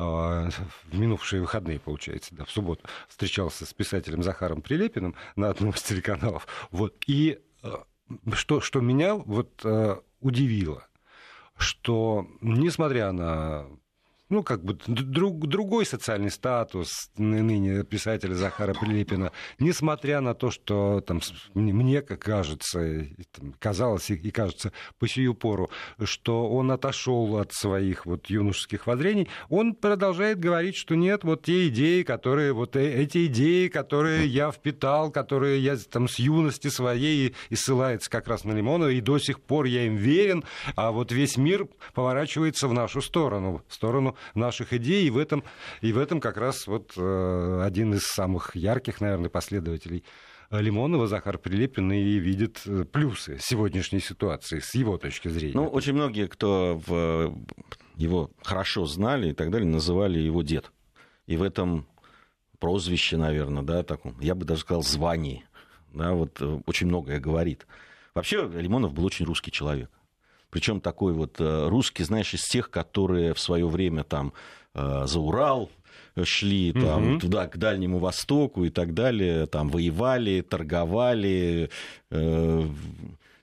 а, 0.01 0.49
в 0.91 0.97
минувшие 0.97 1.41
выходные, 1.41 1.77
получается, 1.77 2.33
да, 2.33 2.45
в 2.45 2.51
субботу 2.51 2.87
встречался 3.09 3.65
с 3.65 3.73
писателем 3.73 4.23
Захаром 4.23 4.61
Прилепиным 4.61 5.13
на 5.35 5.49
одном 5.49 5.71
из 5.71 5.81
телеканалов. 5.81 6.47
Вот, 6.71 6.95
и 7.05 7.39
э, 7.63 7.73
что, 8.33 8.61
что 8.61 8.81
меня 8.81 9.15
вот 9.15 9.61
э, 9.63 9.97
удивило, 10.21 10.87
что 11.57 12.27
несмотря 12.41 13.11
на 13.11 13.65
ну, 14.29 14.43
как 14.43 14.63
бы 14.63 14.77
друг, 14.85 15.47
другой 15.47 15.85
социальный 15.85 16.29
статус 16.29 17.09
ныне 17.17 17.83
писателя 17.83 18.35
Захара 18.35 18.73
Прилепина, 18.73 19.31
несмотря 19.57 20.21
на 20.21 20.35
то, 20.35 20.51
что 20.51 21.01
там, 21.01 21.19
мне, 21.55 22.01
как 22.01 22.19
кажется, 22.19 23.07
там, 23.31 23.53
казалось 23.59 24.11
и 24.11 24.31
кажется 24.31 24.71
по 24.99 25.07
сию 25.07 25.33
пору, 25.33 25.69
что 26.03 26.47
он 26.49 26.71
отошел 26.71 27.37
от 27.37 27.53
своих 27.53 28.05
вот 28.05 28.27
юношеских 28.27 28.85
воззрений, 28.85 29.27
он 29.49 29.73
продолжает 29.73 30.39
говорить, 30.39 30.75
что 30.75 30.95
нет, 30.95 31.23
вот 31.23 31.43
те 31.43 31.67
идеи, 31.69 32.03
которые, 32.03 32.53
вот 32.53 32.75
э, 32.75 33.01
эти 33.01 33.25
идеи, 33.25 33.67
которые 33.67 34.27
я 34.27 34.51
впитал, 34.51 35.11
которые 35.11 35.59
я 35.59 35.75
там 35.77 36.07
с 36.07 36.19
юности 36.19 36.67
своей, 36.67 37.33
и 37.49 37.55
ссылается 37.55 38.09
как 38.09 38.27
раз 38.27 38.43
на 38.43 38.51
Лимонова, 38.51 38.89
и 38.89 39.01
до 39.01 39.17
сих 39.17 39.41
пор 39.41 39.65
я 39.65 39.87
им 39.87 39.95
верен, 39.95 40.43
а 40.75 40.91
вот 40.91 41.11
весь 41.11 41.37
мир 41.37 41.67
поворачивается 41.93 42.67
в 42.67 42.73
нашу 42.73 43.01
сторону, 43.01 43.63
в 43.67 43.73
сторону 43.73 44.15
наших 44.35 44.73
идей, 44.73 45.07
и 45.07 45.09
в 45.09 45.17
этом, 45.17 45.43
и 45.81 45.91
в 45.91 45.97
этом 45.97 46.19
как 46.19 46.37
раз 46.37 46.67
вот 46.67 46.93
э, 46.97 47.61
один 47.63 47.93
из 47.93 48.03
самых 48.03 48.55
ярких, 48.55 49.01
наверное, 49.01 49.29
последователей 49.29 50.03
Лимонова 50.51 51.07
Захар 51.07 51.37
Прилепин 51.37 51.91
и 51.91 52.17
видит 52.17 52.63
плюсы 52.91 53.37
сегодняшней 53.39 53.99
ситуации 53.99 54.59
с 54.59 54.73
его 54.73 54.97
точки 54.97 55.27
зрения. 55.27 55.53
Ну, 55.53 55.67
очень 55.67 55.93
многие, 55.93 56.27
кто 56.27 56.81
в 56.87 57.37
его 57.95 58.31
хорошо 58.41 58.85
знали 58.85 59.29
и 59.29 59.33
так 59.33 59.51
далее, 59.51 59.69
называли 59.69 60.17
его 60.17 60.41
дед. 60.41 60.71
И 61.27 61.37
в 61.37 61.43
этом 61.43 61.87
прозвище, 62.57 63.17
наверное, 63.17 63.61
да, 63.61 63.83
таком, 63.83 64.19
я 64.19 64.33
бы 64.33 64.45
даже 64.45 64.61
сказал, 64.61 64.81
звании, 64.81 65.45
да, 65.93 66.13
вот 66.13 66.41
очень 66.65 66.87
многое 66.87 67.19
говорит. 67.19 67.67
Вообще 68.15 68.49
Лимонов 68.51 68.93
был 68.93 69.05
очень 69.05 69.25
русский 69.25 69.51
человек. 69.51 69.91
Причем 70.49 70.81
такой 70.81 71.13
вот 71.13 71.35
русский, 71.39 72.03
знаешь, 72.03 72.33
из 72.33 72.43
тех, 72.43 72.69
которые 72.69 73.33
в 73.33 73.39
свое 73.39 73.67
время 73.67 74.03
там 74.03 74.33
за 74.73 75.19
Урал 75.19 75.69
шли 76.23 76.73
там, 76.73 77.13
угу. 77.13 77.19
туда, 77.19 77.47
к 77.47 77.57
Дальнему 77.57 77.99
Востоку 77.99 78.65
и 78.65 78.69
так 78.69 78.93
далее, 78.93 79.45
там 79.45 79.69
воевали, 79.69 80.41
торговали, 80.41 81.69
э, 82.11 82.67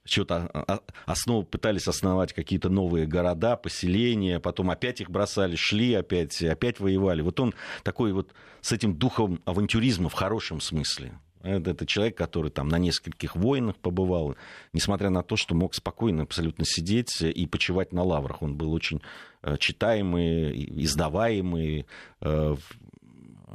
что-то 0.05 0.83
основу 1.05 1.43
пытались 1.43 1.89
основать 1.89 2.33
какие-то 2.33 2.69
новые 2.69 3.07
города, 3.07 3.57
поселения, 3.57 4.39
потом 4.39 4.71
опять 4.71 5.01
их 5.01 5.11
бросали, 5.11 5.57
шли 5.57 5.95
опять, 5.95 6.41
опять 6.43 6.79
воевали. 6.81 7.23
Вот 7.23 7.41
он 7.41 7.55
такой 7.83 8.13
вот 8.13 8.33
с 8.61 8.73
этим 8.73 8.95
духом 8.95 9.41
авантюризма 9.45 10.09
в 10.09 10.15
хорошем 10.15 10.61
смысле. 10.61 11.19
Это, 11.47 11.71
это 11.71 11.87
человек, 11.87 12.17
который 12.17 12.51
там 12.51 12.69
на 12.69 12.79
нескольких 12.79 13.37
войнах 13.37 13.77
побывал, 13.77 14.37
несмотря 14.73 15.11
на 15.11 15.23
то, 15.23 15.37
что 15.37 15.55
мог 15.55 15.75
спокойно 15.75 16.25
абсолютно 16.25 16.65
сидеть 16.65 17.23
и 17.23 17.47
почивать 17.47 17.93
на 17.93 18.03
лаврах. 18.03 18.43
Он 18.43 18.57
был 18.57 18.73
очень 18.73 19.01
э, 19.43 19.57
читаемый, 19.59 20.53
издаваемый 20.83 21.87
э, 22.21 22.57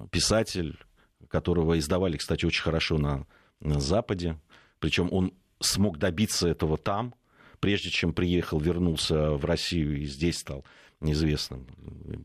писатель, 0.10 0.80
которого 1.28 1.78
издавали, 1.78 2.16
кстати, 2.16 2.46
очень 2.46 2.64
хорошо 2.64 2.98
на, 2.98 3.28
на 3.60 3.82
Западе. 3.82 4.40
Причем 4.80 5.10
он 5.12 5.34
смог 5.60 5.98
добиться 5.98 6.48
этого 6.48 6.78
там, 6.78 7.14
прежде 7.60 7.90
чем 7.90 8.14
приехал, 8.14 8.60
вернулся 8.60 9.32
в 9.32 9.44
Россию 9.44 10.00
и 10.00 10.06
здесь 10.06 10.40
стал 10.40 10.64
неизвестным. 11.02 11.66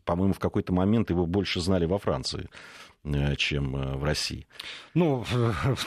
По-моему, 0.04 0.34
в 0.34 0.38
какой-то 0.38 0.72
момент 0.72 1.10
его 1.10 1.26
больше 1.26 1.60
знали 1.60 1.86
во 1.86 1.98
Франции. 1.98 2.48
Э, 3.06 3.36
чем 3.36 3.76
э, 3.76 3.96
в 3.96 4.04
России. 4.04 4.46
Ну, 4.94 5.24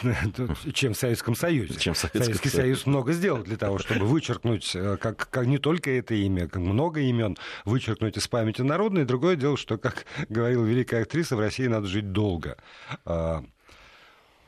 чем 0.73 0.93
в 0.93 0.97
Советском 0.97 1.35
Союзе. 1.35 1.73
Чем 1.77 1.93
в 1.93 1.97
Советском 1.97 2.23
Советский 2.23 2.49
Союз. 2.49 2.63
Союз 2.63 2.85
много 2.85 3.11
сделал 3.11 3.43
для 3.43 3.57
того, 3.57 3.77
чтобы 3.77 4.05
вычеркнуть, 4.05 4.73
э, 4.73 4.97
как, 4.97 5.29
как 5.29 5.45
не 5.45 5.57
только 5.57 5.91
это 5.91 6.13
имя, 6.13 6.47
как 6.47 6.61
много 6.61 7.01
имен, 7.01 7.37
вычеркнуть 7.65 8.17
из 8.17 8.27
памяти 8.27 8.61
народной. 8.61 9.03
Другое 9.03 9.35
дело, 9.35 9.57
что, 9.57 9.77
как 9.77 10.05
говорила 10.29 10.63
великая 10.63 11.01
актриса, 11.03 11.35
в 11.35 11.39
России 11.39 11.67
надо 11.67 11.87
жить 11.87 12.11
долго. 12.13 12.57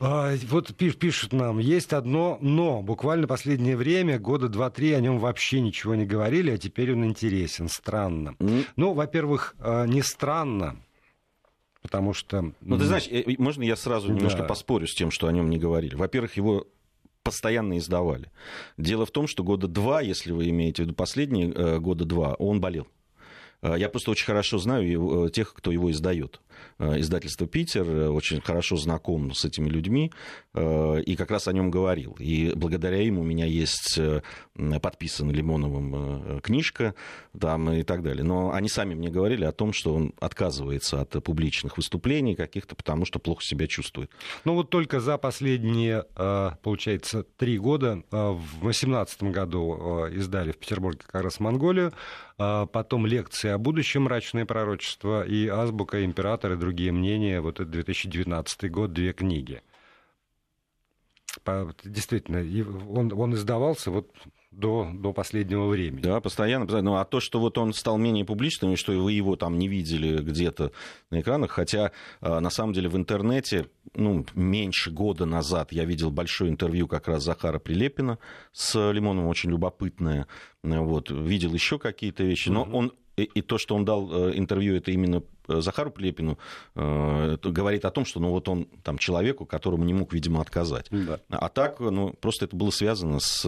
А, 0.04 0.34
вот 0.48 0.74
пишут 0.74 1.32
нам, 1.32 1.58
есть 1.58 1.92
одно 1.92 2.36
но. 2.40 2.82
Буквально 2.82 3.28
последнее 3.28 3.76
время, 3.76 4.18
года 4.18 4.48
два-три, 4.48 4.92
о 4.92 5.00
нем 5.00 5.20
вообще 5.20 5.60
ничего 5.60 5.94
не 5.94 6.04
говорили, 6.04 6.50
а 6.50 6.58
теперь 6.58 6.92
он 6.92 7.04
интересен. 7.04 7.68
Странно. 7.68 8.34
Mm. 8.40 8.66
Ну, 8.74 8.94
во-первых, 8.94 9.54
не 9.86 10.02
странно, 10.02 10.76
потому 11.82 12.14
что... 12.14 12.52
Ну, 12.60 12.78
ты 12.78 12.84
знаешь, 12.84 13.06
э, 13.08 13.22
можно 13.38 13.62
я 13.62 13.76
сразу 13.76 14.12
немножко 14.12 14.40
да. 14.40 14.48
поспорю 14.48 14.88
с 14.88 14.94
тем, 14.94 15.12
что 15.12 15.28
о 15.28 15.32
нем 15.32 15.48
не 15.50 15.58
говорили? 15.58 15.94
Во-первых, 15.94 16.36
его 16.36 16.66
постоянно 17.22 17.78
издавали. 17.78 18.32
Дело 18.76 19.06
в 19.06 19.12
том, 19.12 19.28
что 19.28 19.44
года 19.44 19.68
два, 19.68 20.00
если 20.00 20.32
вы 20.32 20.48
имеете 20.48 20.82
в 20.82 20.86
виду 20.86 20.94
последние 20.94 21.52
э, 21.52 21.78
года 21.78 22.04
два, 22.04 22.34
он 22.34 22.60
болел. 22.60 22.88
Э, 23.62 23.74
я 23.78 23.88
просто 23.88 24.10
очень 24.10 24.26
хорошо 24.26 24.58
знаю 24.58 25.28
тех, 25.30 25.54
кто 25.54 25.70
его 25.70 25.90
издает. 25.90 26.40
Э, 26.82 26.98
издательство 26.98 27.46
«Питер», 27.46 27.84
э, 27.88 28.08
очень 28.08 28.40
хорошо 28.40 28.76
знаком 28.76 29.32
с 29.34 29.44
этими 29.44 29.68
людьми, 29.68 30.10
э, 30.54 31.02
и 31.02 31.14
как 31.14 31.30
раз 31.30 31.46
о 31.46 31.52
нем 31.52 31.70
говорил. 31.70 32.16
И 32.18 32.52
благодаря 32.56 33.00
им 33.00 33.18
у 33.18 33.22
меня 33.22 33.46
есть 33.46 34.00
подписана 34.82 35.30
Лимоновым 35.30 36.40
книжка 36.40 36.94
там, 37.38 37.70
и 37.72 37.82
так 37.84 38.02
далее. 38.02 38.24
Но 38.24 38.52
они 38.52 38.68
сами 38.68 38.94
мне 38.94 39.10
говорили 39.10 39.44
о 39.44 39.52
том, 39.52 39.72
что 39.72 39.94
он 39.94 40.12
отказывается 40.20 41.00
от 41.00 41.10
публичных 41.22 41.76
выступлений 41.76 42.34
каких-то, 42.34 42.74
потому 42.74 43.04
что 43.04 43.18
плохо 43.18 43.42
себя 43.42 43.66
чувствует. 43.66 44.10
Ну 44.44 44.54
вот 44.54 44.70
только 44.70 45.00
за 45.00 45.16
последние, 45.18 46.04
получается, 46.62 47.24
три 47.36 47.58
года, 47.58 48.02
в 48.10 48.60
2018 48.60 49.22
году 49.24 50.06
издали 50.08 50.52
в 50.52 50.58
Петербурге 50.58 51.00
как 51.06 51.22
раз 51.22 51.40
«Монголию», 51.40 51.92
потом 52.36 53.06
лекции 53.06 53.50
о 53.50 53.58
будущем 53.58 54.02
«Мрачное 54.02 54.44
пророчество» 54.44 55.24
и 55.24 55.46
«Азбука 55.48 56.04
императора» 56.04 56.51
и 56.52 56.56
другие 56.56 56.92
мнения. 56.92 57.40
Вот 57.40 57.60
это 57.60 57.70
2019 57.70 58.70
год, 58.70 58.92
две 58.92 59.12
книги. 59.12 59.62
Действительно, 61.84 62.40
он, 62.90 63.12
он 63.12 63.34
издавался 63.34 63.90
вот 63.90 64.10
до, 64.52 64.90
до 64.92 65.12
последнего 65.12 65.66
времени. 65.66 66.02
Да, 66.02 66.20
постоянно. 66.20 66.82
Ну, 66.82 66.96
а 66.96 67.04
то, 67.04 67.20
что 67.20 67.40
вот 67.40 67.56
он 67.56 67.72
стал 67.72 67.96
менее 67.96 68.24
публичным, 68.24 68.72
и 68.72 68.76
что 68.76 68.92
вы 68.92 69.12
его 69.12 69.34
там 69.36 69.58
не 69.58 69.66
видели 69.66 70.18
где-то 70.22 70.72
на 71.10 71.20
экранах, 71.20 71.50
хотя 71.50 71.92
а, 72.20 72.40
на 72.40 72.50
самом 72.50 72.74
деле 72.74 72.88
в 72.88 72.96
интернете, 72.96 73.68
ну, 73.94 74.26
меньше 74.34 74.90
года 74.90 75.24
назад 75.24 75.72
я 75.72 75.84
видел 75.84 76.10
большое 76.10 76.50
интервью 76.50 76.86
как 76.86 77.08
раз 77.08 77.24
Захара 77.24 77.58
Прилепина 77.58 78.18
с 78.52 78.92
Лимоном, 78.92 79.26
очень 79.26 79.50
любопытное. 79.50 80.26
Вот, 80.62 81.10
видел 81.10 81.54
еще 81.54 81.78
какие-то 81.78 82.22
вещи, 82.22 82.50
но 82.50 82.64
он 82.64 82.92
и, 83.16 83.24
и 83.24 83.42
то, 83.42 83.58
что 83.58 83.74
он 83.74 83.84
дал 83.84 84.10
э, 84.10 84.36
интервью, 84.36 84.76
это 84.76 84.90
именно 84.90 85.22
э, 85.48 85.60
Захару 85.60 85.90
Плепину, 85.90 86.38
э, 86.74 87.36
говорит 87.42 87.84
о 87.84 87.90
том, 87.90 88.04
что 88.04 88.20
ну, 88.20 88.30
вот 88.30 88.48
он 88.48 88.66
там 88.82 88.98
человеку, 88.98 89.44
которому 89.44 89.84
не 89.84 89.94
мог, 89.94 90.12
видимо, 90.12 90.40
отказать. 90.40 90.86
Да. 90.90 91.20
А 91.28 91.48
так, 91.48 91.80
ну, 91.80 92.14
просто 92.20 92.46
это 92.46 92.56
было 92.56 92.70
связано 92.70 93.20
с, 93.20 93.44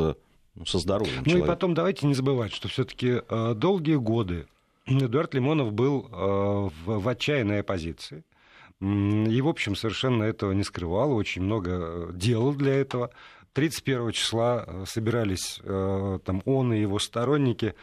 ну, 0.55 0.67
со 0.67 0.79
здоровьем 0.79 1.21
Ну 1.21 1.25
человека. 1.25 1.47
и 1.47 1.49
потом 1.49 1.75
давайте 1.75 2.07
не 2.07 2.15
забывать, 2.15 2.53
что 2.53 2.69
все-таки 2.69 3.23
э, 3.27 3.55
долгие 3.55 3.97
годы 3.97 4.47
Эдуард 4.87 5.33
Лимонов 5.33 5.73
был 5.73 6.09
в, 6.11 6.73
в 6.85 7.09
отчаянной 7.09 7.61
оппозиции. 7.61 8.23
И, 8.83 9.41
в 9.41 9.49
общем, 9.49 9.77
совершенно 9.77 10.25
этого 10.25 10.53
не 10.53 10.63
скрывал, 10.63 11.13
очень 11.15 11.41
много 11.41 12.11
делал 12.13 12.53
для 12.53 12.75
этого. 12.75 13.11
31 13.55 14.13
числа 14.13 14.85
собирались 14.85 15.59
там 15.65 16.43
он 16.45 16.75
и 16.75 16.81
его 16.81 16.99
сторонники 16.99 17.75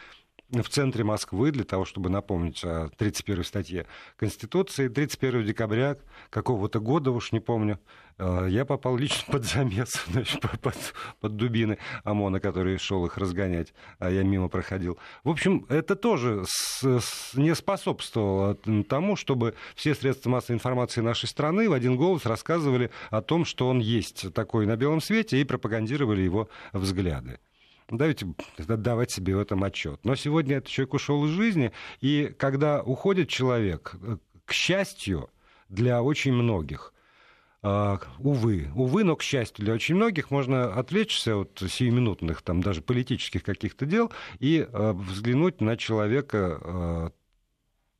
в 0.60 0.68
центре 0.68 1.02
Москвы 1.04 1.50
для 1.50 1.64
того, 1.64 1.84
чтобы 1.84 2.10
напомнить 2.10 2.62
о 2.64 2.90
31 2.98 3.44
статье 3.44 3.86
Конституции. 4.16 4.88
31 4.88 5.46
декабря 5.46 5.96
какого-то 6.30 6.78
года, 6.80 7.10
уж 7.10 7.32
не 7.32 7.40
помню, 7.40 7.80
э, 8.18 8.48
я 8.50 8.66
попал 8.66 8.96
лично 8.96 9.32
под 9.32 9.44
замес, 9.44 10.04
значит, 10.08 10.40
под, 10.60 10.76
под 11.20 11.36
дубины 11.36 11.78
ОМОНа, 12.04 12.40
который 12.40 12.76
шел 12.78 13.06
их 13.06 13.16
разгонять, 13.16 13.72
а 13.98 14.10
я 14.10 14.22
мимо 14.22 14.48
проходил. 14.48 14.98
В 15.24 15.30
общем, 15.30 15.64
это 15.70 15.96
тоже 15.96 16.44
с, 16.46 16.82
с, 16.82 17.34
не 17.34 17.54
способствовало 17.54 18.56
тому, 18.88 19.16
чтобы 19.16 19.54
все 19.74 19.94
средства 19.94 20.28
массовой 20.28 20.56
информации 20.56 21.00
нашей 21.00 21.28
страны 21.28 21.68
в 21.68 21.72
один 21.72 21.96
голос 21.96 22.26
рассказывали 22.26 22.90
о 23.10 23.22
том, 23.22 23.46
что 23.46 23.68
он 23.68 23.78
есть 23.78 24.32
такой 24.34 24.66
на 24.66 24.76
белом 24.76 25.00
свете, 25.00 25.40
и 25.40 25.44
пропагандировали 25.44 26.20
его 26.20 26.48
взгляды. 26.72 27.38
Давайте 27.92 28.26
отдавать 28.56 29.10
себе 29.10 29.36
в 29.36 29.38
этом 29.38 29.62
отчет. 29.64 30.00
Но 30.04 30.16
сегодня 30.16 30.56
этот 30.56 30.70
человек 30.70 30.94
ушел 30.94 31.26
из 31.26 31.30
жизни, 31.30 31.72
и 32.00 32.34
когда 32.38 32.82
уходит 32.82 33.28
человек, 33.28 33.94
э, 34.02 34.16
к 34.46 34.52
счастью, 34.52 35.28
для 35.68 36.02
очень 36.02 36.32
многих, 36.32 36.92
Uh, 37.64 38.02
увы, 38.18 38.72
увы, 38.74 39.04
но, 39.04 39.14
к 39.14 39.22
счастью, 39.22 39.64
для 39.64 39.74
очень 39.74 39.94
многих 39.94 40.32
можно 40.32 40.74
отвлечься 40.74 41.36
от 41.36 41.62
сиюминутных, 41.64 42.42
там, 42.42 42.60
даже 42.60 42.82
политических 42.82 43.44
каких-то 43.44 43.86
дел 43.86 44.10
и 44.40 44.66
uh, 44.68 44.92
взглянуть 44.92 45.60
на 45.60 45.76
человека 45.76 46.58
uh, 46.60 47.12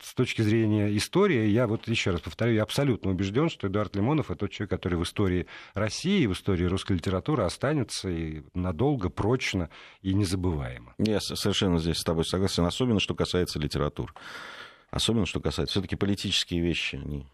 с 0.02 0.14
точки 0.14 0.42
зрения 0.42 0.94
истории, 0.96 1.46
я 1.48 1.66
вот 1.66 1.86
еще 1.88 2.10
раз 2.10 2.20
повторю, 2.20 2.54
я 2.54 2.62
абсолютно 2.62 3.10
убежден, 3.10 3.48
что 3.48 3.68
Эдуард 3.68 3.94
Лимонов 3.94 4.30
это 4.30 4.40
тот 4.40 4.50
человек, 4.50 4.70
который 4.70 4.98
в 4.98 5.04
истории 5.04 5.46
России, 5.74 6.26
в 6.26 6.32
истории 6.32 6.64
русской 6.64 6.94
литературы 6.94 7.44
останется 7.44 8.10
и 8.10 8.42
надолго, 8.54 9.08
прочно 9.08 9.70
и 10.02 10.12
незабываемо. 10.14 10.94
Я 10.98 11.20
совершенно 11.20 11.78
здесь 11.78 11.98
с 11.98 12.04
тобой 12.04 12.24
согласен, 12.24 12.64
особенно 12.64 13.00
что 13.00 13.14
касается 13.14 13.58
литературы. 13.58 14.12
Особенно 14.90 15.24
что 15.24 15.40
касается 15.40 15.72
все-таки 15.72 15.96
политические 15.96 16.60
вещи, 16.60 16.96
они, 16.96 17.26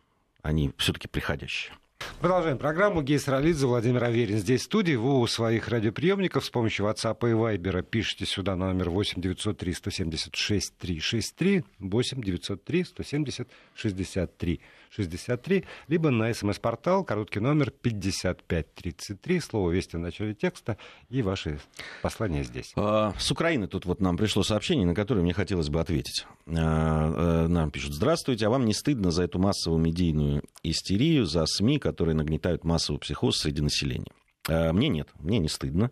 они 0.42 0.72
все-таки 0.76 1.08
приходящие. 1.08 1.74
Продолжаем 2.20 2.58
программу. 2.58 3.02
Гей 3.02 3.18
Саралидзе, 3.18 3.66
Владимир 3.66 4.02
Аверин 4.02 4.38
здесь 4.38 4.62
в 4.62 4.64
студии. 4.64 4.94
Вы 4.94 5.20
у 5.20 5.26
своих 5.28 5.68
радиоприемников 5.68 6.44
с 6.44 6.50
помощью 6.50 6.86
WhatsApp 6.86 7.18
и 7.22 7.32
Viber 7.32 7.82
пишите 7.82 8.26
сюда 8.26 8.56
номер 8.56 8.90
8 8.90 9.22
903 9.22 9.72
176 9.72 10.76
363 10.78 11.64
8 11.78 12.22
903 12.22 12.84
170 12.84 13.48
63 13.74 14.60
63, 14.90 15.64
либо 15.88 16.10
на 16.10 16.32
смс-портал, 16.32 17.04
короткий 17.04 17.40
номер 17.40 17.70
5533, 17.70 19.40
слово 19.40 19.70
«Вести» 19.70 19.96
в 19.96 20.00
начале 20.00 20.34
текста 20.34 20.76
и 21.08 21.22
ваши 21.22 21.60
послания 22.02 22.42
здесь. 22.44 22.72
А, 22.76 23.14
с 23.18 23.30
Украины 23.30 23.68
тут 23.68 23.84
вот 23.86 24.00
нам 24.00 24.16
пришло 24.16 24.42
сообщение, 24.42 24.86
на 24.86 24.94
которое 24.94 25.22
мне 25.22 25.34
хотелось 25.34 25.68
бы 25.68 25.80
ответить. 25.80 26.26
А, 26.46 27.44
э, 27.44 27.48
нам 27.48 27.70
пишут, 27.70 27.94
здравствуйте, 27.94 28.46
а 28.46 28.50
вам 28.50 28.64
не 28.64 28.74
стыдно 28.74 29.10
за 29.10 29.24
эту 29.24 29.38
массовую 29.38 29.80
медийную 29.80 30.42
истерию, 30.62 31.26
за 31.26 31.44
СМИ, 31.46 31.78
которые 31.78 32.14
нагнетают 32.14 32.64
массовый 32.64 33.00
психоз 33.00 33.38
среди 33.38 33.62
населения? 33.62 34.12
Мне 34.48 34.88
нет, 34.88 35.08
мне 35.18 35.38
не 35.38 35.48
стыдно. 35.48 35.90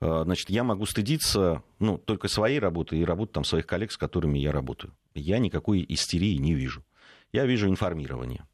Значит, 0.00 0.50
я 0.50 0.62
могу 0.62 0.84
стыдиться 0.84 1.62
ну, 1.78 1.98
только 1.98 2.28
своей 2.28 2.58
работы 2.58 2.98
и 2.98 3.04
работы 3.04 3.32
там, 3.32 3.44
своих 3.44 3.66
коллег, 3.66 3.92
с 3.92 3.96
которыми 3.96 4.38
я 4.38 4.52
работаю. 4.52 4.92
Я 5.14 5.38
никакой 5.38 5.84
истерии 5.88 6.36
не 6.36 6.54
вижу. 6.54 6.84
Я 7.32 7.46
вижу 7.46 7.68
информирование. 7.68 8.44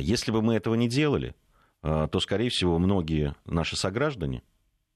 Если 0.00 0.30
бы 0.30 0.42
мы 0.42 0.54
этого 0.54 0.74
не 0.74 0.88
делали, 0.88 1.34
то, 1.82 2.20
скорее 2.20 2.50
всего, 2.50 2.78
многие 2.78 3.34
наши 3.44 3.76
сограждане, 3.76 4.42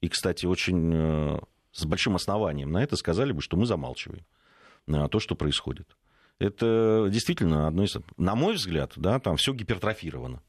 и, 0.00 0.08
кстати, 0.08 0.46
очень 0.46 0.90
э, 0.92 1.38
с 1.70 1.84
большим 1.84 2.16
основанием 2.16 2.72
на 2.72 2.82
это 2.82 2.96
сказали 2.96 3.32
бы, 3.32 3.40
что 3.40 3.56
мы 3.56 3.66
замалчиваем 3.66 4.24
то, 4.86 5.20
что 5.20 5.36
происходит. 5.36 5.96
Это 6.40 7.08
действительно 7.08 7.68
одно 7.68 7.84
из... 7.84 7.96
На 8.16 8.34
мой 8.34 8.54
взгляд, 8.54 8.94
да, 8.96 9.20
там 9.20 9.36
все 9.36 9.54
гипертрофировано. 9.54 10.42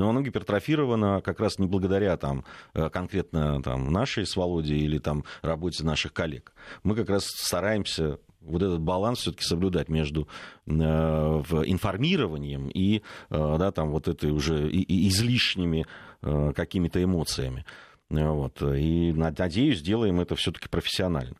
Но 0.00 0.08
оно 0.08 0.22
гипертрофировано 0.22 1.20
как 1.20 1.40
раз 1.40 1.58
не 1.58 1.66
благодаря 1.66 2.16
там, 2.16 2.46
э, 2.72 2.88
конкретно 2.88 3.62
там, 3.62 3.92
нашей 3.92 4.24
с 4.24 4.34
Володей 4.34 4.78
или 4.78 4.96
там, 4.96 5.24
работе 5.42 5.84
наших 5.84 6.14
коллег. 6.14 6.54
Мы 6.82 6.94
как 6.96 7.10
раз 7.10 7.26
стараемся 7.26 8.18
вот 8.40 8.62
этот 8.62 8.80
баланс 8.80 9.18
все-таки 9.18 9.44
соблюдать 9.44 9.90
между 9.90 10.26
э, 10.66 10.72
информированием 10.72 12.70
и 12.70 13.02
э, 13.28 13.56
да, 13.58 13.72
там, 13.72 13.90
вот 13.90 14.08
этой 14.08 14.30
уже 14.30 14.70
и, 14.70 14.80
и 14.80 15.08
излишними 15.08 15.84
э, 16.22 16.52
какими-то 16.56 17.04
эмоциями. 17.04 17.66
Вот. 18.08 18.62
И 18.62 19.12
надеюсь, 19.12 19.82
делаем 19.82 20.18
это 20.18 20.34
все-таки 20.34 20.68
профессионально. 20.70 21.36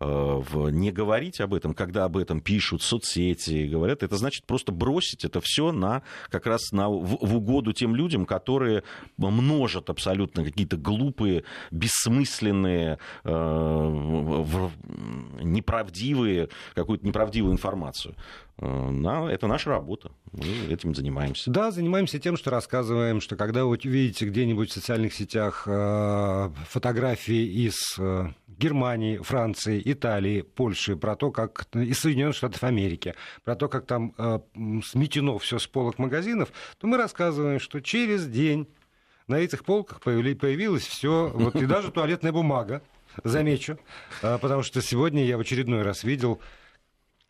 Э, 0.00 0.42
не 0.70 0.90
говорить 0.90 1.40
об 1.40 1.54
этом, 1.54 1.72
когда 1.72 2.04
об 2.04 2.16
этом 2.16 2.40
пишут 2.40 2.82
соцсети, 2.82 3.68
говорят, 3.68 4.02
это 4.02 4.16
значит 4.16 4.44
просто 4.44 4.72
бросить 4.72 5.24
это 5.24 5.40
все 5.40 5.70
на, 5.70 6.02
как 6.30 6.46
раз 6.46 6.72
на, 6.72 6.88
в, 6.88 7.18
в 7.20 7.36
угоду 7.36 7.72
тем 7.72 7.94
людям, 7.94 8.26
которые 8.26 8.82
множат 9.16 9.90
абсолютно 9.90 10.44
какие-то 10.44 10.76
глупые, 10.76 11.44
бессмысленные, 11.70 12.98
э, 13.22 14.68
неправдивые, 15.42 16.48
какую-то 16.74 17.06
неправдивую 17.06 17.52
информацию. 17.52 18.16
Э, 18.58 19.28
это 19.30 19.46
наша 19.46 19.70
работа. 19.70 20.12
Мы 20.32 20.72
этим 20.72 20.94
занимаемся. 20.94 21.50
Да, 21.50 21.70
занимаемся 21.70 22.18
тем, 22.18 22.36
что 22.36 22.50
рассказываем, 22.50 23.20
что 23.20 23.36
когда 23.36 23.64
вы 23.64 23.78
видите 23.82 24.26
где-нибудь 24.26 24.70
в 24.70 24.72
социальных 24.72 25.14
сетях 25.14 25.64
фотографии 26.68 27.66
из 27.66 27.98
Германии, 28.58 29.18
Франции, 29.18 29.80
Италии, 29.84 30.42
Польши, 30.42 30.96
про 30.96 31.16
то, 31.16 31.30
как 31.30 31.66
из 31.74 31.98
Соединенных 31.98 32.36
Штатов 32.36 32.62
Америки, 32.64 33.14
про 33.44 33.56
то, 33.56 33.68
как 33.68 33.86
там 33.86 34.14
э, 34.16 34.40
сметено 34.84 35.38
все 35.38 35.58
с 35.58 35.66
полок 35.66 35.98
магазинов, 35.98 36.50
то 36.78 36.86
мы 36.86 36.96
рассказываем, 36.96 37.60
что 37.60 37.80
через 37.80 38.26
день 38.26 38.68
на 39.26 39.36
этих 39.36 39.64
полках 39.64 40.00
появилось 40.00 40.86
все, 40.86 41.30
вот 41.34 41.56
и 41.56 41.66
даже 41.66 41.90
туалетная 41.92 42.32
бумага, 42.32 42.82
замечу, 43.22 43.78
э, 44.22 44.38
потому 44.38 44.62
что 44.62 44.80
сегодня 44.82 45.24
я 45.24 45.36
в 45.36 45.40
очередной 45.40 45.82
раз 45.82 46.04
видел 46.04 46.40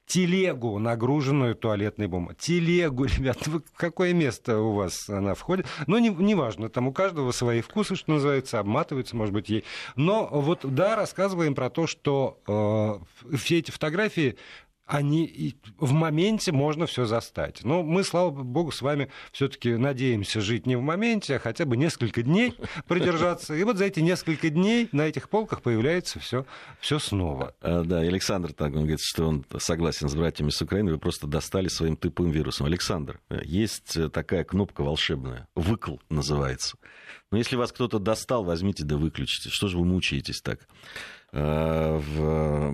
телегу, 0.07 0.79
нагруженную 0.79 1.55
туалетной 1.55 2.07
бумагой. 2.07 2.37
Телегу, 2.39 3.05
ребят, 3.19 3.47
вы, 3.47 3.63
какое 3.77 4.13
место 4.13 4.59
у 4.59 4.73
вас 4.73 5.09
она 5.09 5.35
входит? 5.35 5.67
Ну, 5.87 5.99
не, 5.99 6.11
неважно, 6.11 6.69
там 6.69 6.89
у 6.89 6.93
каждого 6.93 7.33
свои 7.33 7.61
вкусы, 7.61 7.97
что 7.97 8.13
называется, 8.13 8.59
обматываются, 8.59 9.17
может 9.17 9.35
быть, 9.35 9.49
ей. 9.49 9.65
Но 9.97 10.29
вот, 10.31 10.61
да, 10.63 10.97
рассказываем 10.97 11.55
про 11.55 11.71
то, 11.71 11.87
что 11.87 12.39
э, 12.47 13.37
все 13.37 13.59
эти 13.59 13.71
фотографии 13.71 14.37
они 14.87 15.57
в 15.79 15.93
моменте 15.93 16.53
можно 16.53 16.87
все 16.87 17.07
застать. 17.07 17.65
Но 17.65 17.83
мы, 17.83 18.05
слава 18.05 18.31
богу, 18.31 18.71
с 18.71 18.83
вами 18.83 19.11
все-таки 19.33 19.77
надеемся 19.77 20.41
жить 20.41 20.67
не 20.67 20.77
в 20.77 20.83
моменте, 20.83 21.37
а 21.37 21.39
хотя 21.39 21.65
бы 21.65 21.77
несколько 21.77 22.23
дней 22.23 22.55
продержаться. 22.87 23.55
И 23.55 23.65
вот 23.65 23.79
за 23.79 23.87
эти 23.87 24.01
несколько 24.01 24.51
дней 24.51 24.89
на 24.93 25.03
этих 25.03 25.29
полках 25.31 25.63
появляется 25.63 26.21
все, 26.21 26.45
все 26.81 26.99
снова. 26.99 27.55
А, 27.61 27.83
да, 27.83 28.01
Александр 28.01 28.53
так 28.53 28.73
он 28.75 28.81
говорит, 28.81 29.01
что 29.01 29.27
он 29.27 29.47
согласен 29.59 30.09
с 30.09 30.15
братьями 30.15 30.51
с 30.51 30.61
Украины, 30.61 30.93
вы 30.93 30.99
просто 30.99 31.27
достали 31.27 31.69
своим 31.69 31.97
тупым 31.97 32.31
вирусом. 32.31 32.67
Александр, 32.67 33.21
есть 33.43 33.97
такая 34.13 34.45
кнопка 34.45 34.83
волшебная, 34.83 35.49
выкл 35.55 35.97
называется. 36.11 36.77
Но 37.31 37.39
если 37.39 37.57
вас 37.57 37.73
кто-то 37.73 37.99
достал, 37.99 38.45
возьмите 38.45 38.85
да 38.85 38.97
выключите. 38.97 39.49
Что 39.49 39.69
же 39.69 39.79
вы 39.79 39.85
мучаетесь 39.85 40.41
так? 40.41 40.69
А, 41.33 41.99
в 41.99 42.73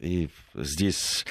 и 0.00 0.28
здесь 0.54 1.24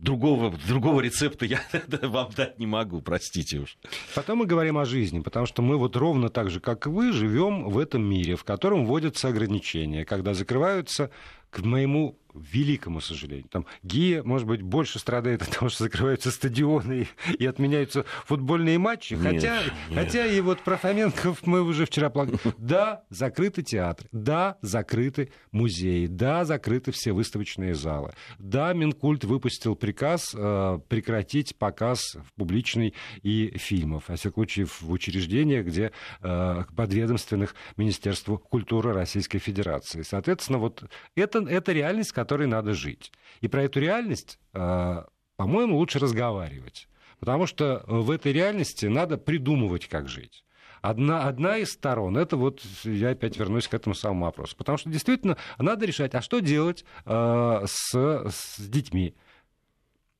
другого, 0.00 0.56
другого 0.66 1.00
рецепта 1.00 1.46
я 1.46 1.60
вам 2.02 2.30
дать 2.36 2.58
не 2.58 2.66
могу, 2.66 3.00
простите 3.00 3.58
уж. 3.58 3.76
Потом 4.14 4.38
мы 4.38 4.46
говорим 4.46 4.78
о 4.78 4.84
жизни, 4.84 5.20
потому 5.20 5.46
что 5.46 5.62
мы 5.62 5.76
вот 5.76 5.96
ровно 5.96 6.28
так 6.28 6.50
же, 6.50 6.60
как 6.60 6.86
вы, 6.86 7.12
живем 7.12 7.68
в 7.68 7.78
этом 7.78 8.02
мире, 8.02 8.36
в 8.36 8.44
котором 8.44 8.86
вводятся 8.86 9.28
ограничения, 9.28 10.04
когда 10.04 10.34
закрываются, 10.34 11.10
к 11.50 11.60
моему 11.60 12.18
великому 12.38 13.00
сожалению. 13.00 13.48
Там 13.48 13.66
ГИА, 13.82 14.22
может 14.24 14.46
быть, 14.46 14.62
больше 14.62 14.98
страдает 14.98 15.42
от 15.42 15.50
того, 15.50 15.68
что 15.68 15.84
закрываются 15.84 16.30
стадионы 16.30 17.08
и, 17.28 17.34
и 17.34 17.46
отменяются 17.46 18.04
футбольные 18.24 18.78
матчи. 18.78 19.14
Нет, 19.14 19.34
хотя, 19.34 19.62
нет. 19.62 19.72
хотя 19.94 20.26
и 20.26 20.40
вот 20.40 20.60
про 20.60 20.76
Фоменков 20.76 21.46
мы 21.46 21.62
уже 21.62 21.86
вчера 21.86 22.10
плакали. 22.10 22.38
Да, 22.58 23.04
закрыты 23.10 23.62
театры. 23.62 24.08
Да, 24.12 24.58
закрыты 24.62 25.30
музеи. 25.52 26.06
Да, 26.06 26.44
закрыты 26.44 26.92
все 26.92 27.12
выставочные 27.12 27.74
залы. 27.74 28.12
Да, 28.38 28.72
Минкульт 28.72 29.24
выпустил 29.24 29.74
приказ 29.74 30.34
э, 30.34 30.78
прекратить 30.88 31.56
показ 31.56 32.16
публичный 32.36 32.94
и 33.22 33.56
фильмов. 33.56 34.04
Во 34.08 34.16
всяком 34.16 34.44
случае, 34.44 34.66
в 34.66 34.90
учреждениях, 34.90 35.66
где 35.66 35.92
э, 36.22 36.64
подведомственных 36.76 37.54
Министерству 37.76 38.38
культуры 38.38 38.92
Российской 38.92 39.38
Федерации. 39.38 40.02
Соответственно, 40.02 40.58
вот 40.58 40.84
это, 41.14 41.40
это 41.40 41.72
реальность, 41.72 42.12
которой 42.28 42.46
надо 42.46 42.74
жить. 42.74 43.10
И 43.40 43.48
про 43.48 43.62
эту 43.62 43.80
реальность, 43.80 44.38
э, 44.52 45.02
по-моему, 45.36 45.78
лучше 45.78 45.98
разговаривать. 45.98 46.86
Потому 47.20 47.46
что 47.46 47.82
в 47.86 48.10
этой 48.10 48.32
реальности 48.32 48.84
надо 48.84 49.16
придумывать, 49.16 49.88
как 49.88 50.10
жить. 50.10 50.44
Одна, 50.82 51.26
одна 51.26 51.56
из 51.56 51.72
сторон, 51.72 52.18
это 52.18 52.36
вот 52.36 52.60
я 52.84 53.10
опять 53.10 53.38
вернусь 53.38 53.66
к 53.66 53.72
этому 53.72 53.94
самому 53.94 54.26
вопросу. 54.26 54.56
Потому 54.56 54.76
что 54.76 54.90
действительно 54.90 55.38
надо 55.58 55.86
решать, 55.86 56.14
а 56.14 56.20
что 56.20 56.40
делать 56.40 56.84
э, 57.06 57.64
с, 57.66 57.94
с 57.94 58.60
детьми, 58.60 59.14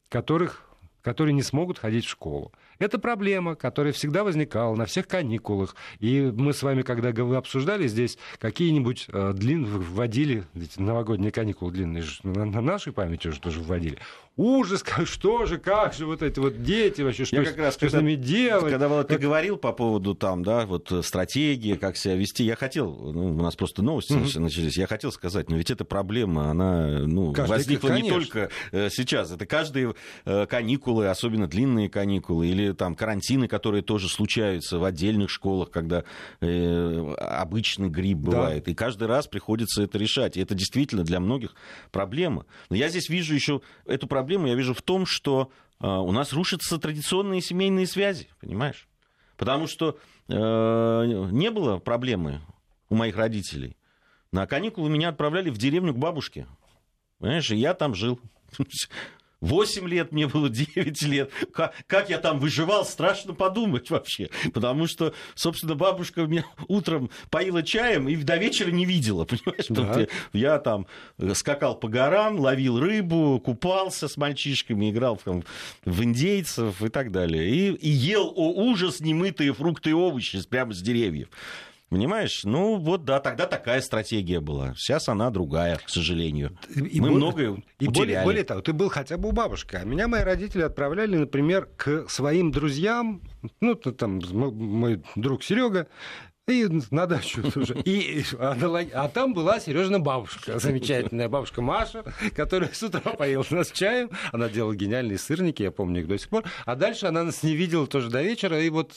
которых, 0.09 0.68
которые 1.09 1.33
не 1.33 1.42
смогут 1.42 1.79
ходить 1.79 2.05
в 2.05 2.11
школу. 2.11 2.53
Это 2.79 2.99
проблема, 2.99 3.55
которая 3.55 3.94
всегда 3.94 4.25
возникала 4.25 4.75
на 4.75 4.85
всех 4.85 5.09
каникулах. 5.09 5.75
И 6.01 6.21
мы 6.21 6.53
с 6.53 6.62
вами, 6.62 6.83
когда 6.83 7.09
обсуждали 7.38 7.88
здесь, 7.88 8.18
какие-нибудь 8.38 9.07
э, 9.09 9.33
длин... 9.35 9.64
вводили, 9.64 10.44
ведь 10.53 10.79
новогодние 10.79 11.33
каникулы 11.33 11.73
длинные 11.73 12.05
на 12.25 12.61
нашей 12.61 12.92
памяти 12.92 13.29
уже 13.29 13.40
тоже 13.40 13.61
вводили, 13.61 13.97
ужас, 14.38 14.85
что 15.05 15.44
же, 15.44 15.59
как 15.59 15.92
же 15.92 16.07
вот 16.07 16.22
эти 16.22 16.38
вот 16.38 16.62
дети 16.62 17.03
вообще, 17.03 17.27
что, 17.27 17.37
Я 17.37 17.44
как 17.44 17.59
раз, 17.59 17.74
что 17.74 17.87
когда, 17.87 17.98
с 17.98 18.01
ними 18.01 18.14
делать. 18.14 18.72
Когда 18.72 18.88
вот, 18.88 19.09
ты 19.09 19.18
говорил 19.18 19.57
по 19.59 19.72
поводу 19.72 20.14
там, 20.14 20.42
да, 20.42 20.64
вот 20.64 20.90
стратегии, 21.03 21.74
как 21.74 21.96
себя 21.96 22.14
вести, 22.14 22.44
я 22.44 22.57
хотел, 22.57 22.94
ну, 23.12 23.35
у 23.35 23.42
нас 23.42 23.57
просто 23.57 23.83
новости 23.83 24.12
mm-hmm. 24.12 24.40
начались, 24.40 24.79
я 24.79 24.87
хотел 24.87 25.12
сказать, 25.12 25.51
но 25.51 25.57
ведь 25.57 25.70
эта 25.70 25.85
проблема, 25.85 26.51
она 26.51 27.01
ну, 27.01 27.33
Каждый, 27.33 27.51
возникла 27.51 27.88
конечно. 27.88 28.05
не 28.05 28.11
только 28.11 28.51
э, 28.70 28.88
сейчас, 28.90 29.33
это 29.33 29.44
каждые 29.44 29.94
э, 30.24 30.46
каникулы, 30.46 31.09
особенно 31.09 31.48
длинные 31.48 31.90
каникулы, 31.90 32.46
или 32.46 32.72
там 32.72 32.94
карантины, 32.94 33.48
которые 33.48 33.83
тоже 33.83 34.09
случаются 34.09 34.79
в 34.79 34.85
отдельных 34.85 35.31
школах, 35.31 35.70
когда 35.70 36.05
э, 36.40 37.14
обычный 37.18 37.88
грипп 37.88 38.18
бывает, 38.18 38.64
да. 38.64 38.70
и 38.70 38.74
каждый 38.74 39.09
раз 39.09 39.27
приходится 39.27 39.83
это 39.83 39.98
решать, 39.98 40.37
и 40.37 40.40
это 40.40 40.55
действительно 40.55 41.03
для 41.03 41.18
многих 41.18 41.55
проблема. 41.90 42.46
Но 42.70 42.77
я 42.77 42.88
здесь 42.88 43.09
вижу 43.09 43.35
еще 43.35 43.62
эту 43.85 44.07
проблему 44.07 44.28
проблему 44.29 44.47
я 44.49 44.55
вижу 44.55 44.75
в 44.75 44.83
том, 44.83 45.07
что 45.07 45.51
э, 45.81 45.87
у 45.87 46.12
нас 46.12 46.35
рушатся 46.35 46.77
традиционные 46.77 47.41
семейные 47.41 47.87
связи, 47.87 48.29
понимаешь? 48.43 48.87
Потому 49.38 49.67
что 49.67 49.99
э, 50.29 50.33
не 50.35 51.51
было 51.51 51.79
проблемы 51.79 52.43
у 52.91 52.95
моих 52.95 53.17
родителей. 53.17 53.79
На 54.31 54.47
каникулы 54.47 54.91
меня 54.91 55.09
отправляли 55.09 55.49
в 55.49 55.57
деревню 55.57 55.95
к 55.95 55.99
бабушке. 55.99 56.47
Понимаешь, 57.19 57.51
и 57.51 57.57
я 57.57 57.73
там 57.73 57.95
жил. 57.95 58.21
8 59.40 59.88
лет, 59.88 60.12
мне 60.12 60.27
было 60.27 60.48
9 60.51 61.03
лет. 61.03 61.31
Как, 61.53 61.74
как 61.87 62.11
я 62.11 62.18
там 62.18 62.38
выживал, 62.38 62.85
страшно 62.85 63.35
подумать 63.35 63.90
вообще. 63.90 64.29
Потому 64.53 64.87
что, 64.87 65.14
собственно, 65.35 65.74
бабушка 65.74 66.22
меня 66.22 66.44
утром 66.68 67.11
поила 67.31 67.62
чаем 67.62 68.09
и 68.09 68.16
до 68.16 68.37
вечера 68.37 68.70
не 68.70 68.85
видела, 68.85 69.24
понимаешь? 69.27 69.66
Да. 69.68 70.07
Я 70.33 70.59
там 70.59 70.87
скакал 71.35 71.79
по 71.79 71.88
горам, 71.88 72.38
ловил 72.38 72.81
рыбу, 72.81 73.40
купался 73.44 74.09
с 74.09 74.16
мальчишками, 74.16 74.90
играл 74.90 75.16
там, 75.16 75.44
в 75.85 76.03
индейцев 76.03 76.83
и 76.83 76.88
так 76.88 77.12
далее. 77.12 77.48
И, 77.48 77.74
и 77.74 77.88
ел, 77.88 78.33
о 78.35 78.53
ужас, 78.53 79.01
немытые 79.01 79.55
фрукты 79.55 79.90
и 79.90 79.92
овощи 79.92 80.38
прямо 80.48 80.72
с 80.72 80.81
деревьев. 80.81 81.29
Понимаешь? 81.88 82.42
Ну, 82.44 82.77
вот 82.77 83.05
да, 83.05 83.18
тогда 83.18 83.46
такая 83.46 83.81
стратегия 83.81 84.40
была. 84.40 84.74
Сейчас 84.77 85.09
она 85.09 85.31
другая, 85.31 85.77
к 85.77 85.88
сожалению. 85.88 86.59
И 86.74 87.01
Мы 87.01 87.11
бо... 87.11 87.16
многое 87.16 87.62
И 87.79 87.88
более, 87.88 88.22
более 88.24 88.44
того, 88.44 88.61
ты 88.61 88.74
был 88.74 88.90
хотя 88.90 89.16
бы 89.16 89.31
у 89.31 89.33
бабушки. 89.33 89.77
А 89.77 89.85
меня 89.85 90.07
мои 90.07 90.22
родители 90.22 90.62
отправляли, 90.62 91.16
например, 91.16 91.66
к 91.77 92.07
своим 92.11 92.51
друзьям, 92.51 93.22
ну, 93.61 93.74
там, 93.74 94.20
мой 94.33 95.03
друг 95.16 95.42
Серега, 95.42 95.88
И 96.49 96.67
на 96.91 97.07
дачу 97.07 97.43
тоже. 97.53 97.75
И, 97.85 98.25
а 98.39 99.09
там 99.09 99.35
была 99.35 99.61
Сережина 99.61 100.01
бабушка, 100.01 100.59
замечательная 100.59 101.29
бабушка 101.29 101.61
Маша, 101.61 102.05
которая 102.35 102.71
с 102.73 102.83
утра 102.83 103.01
поела 103.01 103.45
нас 103.51 103.71
чаем. 103.71 104.11
Она 104.33 104.49
делала 104.49 104.75
гениальные 104.75 105.19
сырники, 105.19 105.63
я 105.63 105.71
помню 105.71 106.01
их 106.01 106.09
до 106.09 106.19
сих 106.19 106.31
пор. 106.31 106.45
А 106.65 106.75
дальше 106.75 107.05
она 107.05 107.23
нас 107.23 107.43
не 107.43 107.55
видела 107.55 107.87
тоже 107.87 108.09
до 108.09 108.23
вечера. 108.23 108.59
И 108.63 108.71
вот 108.71 108.95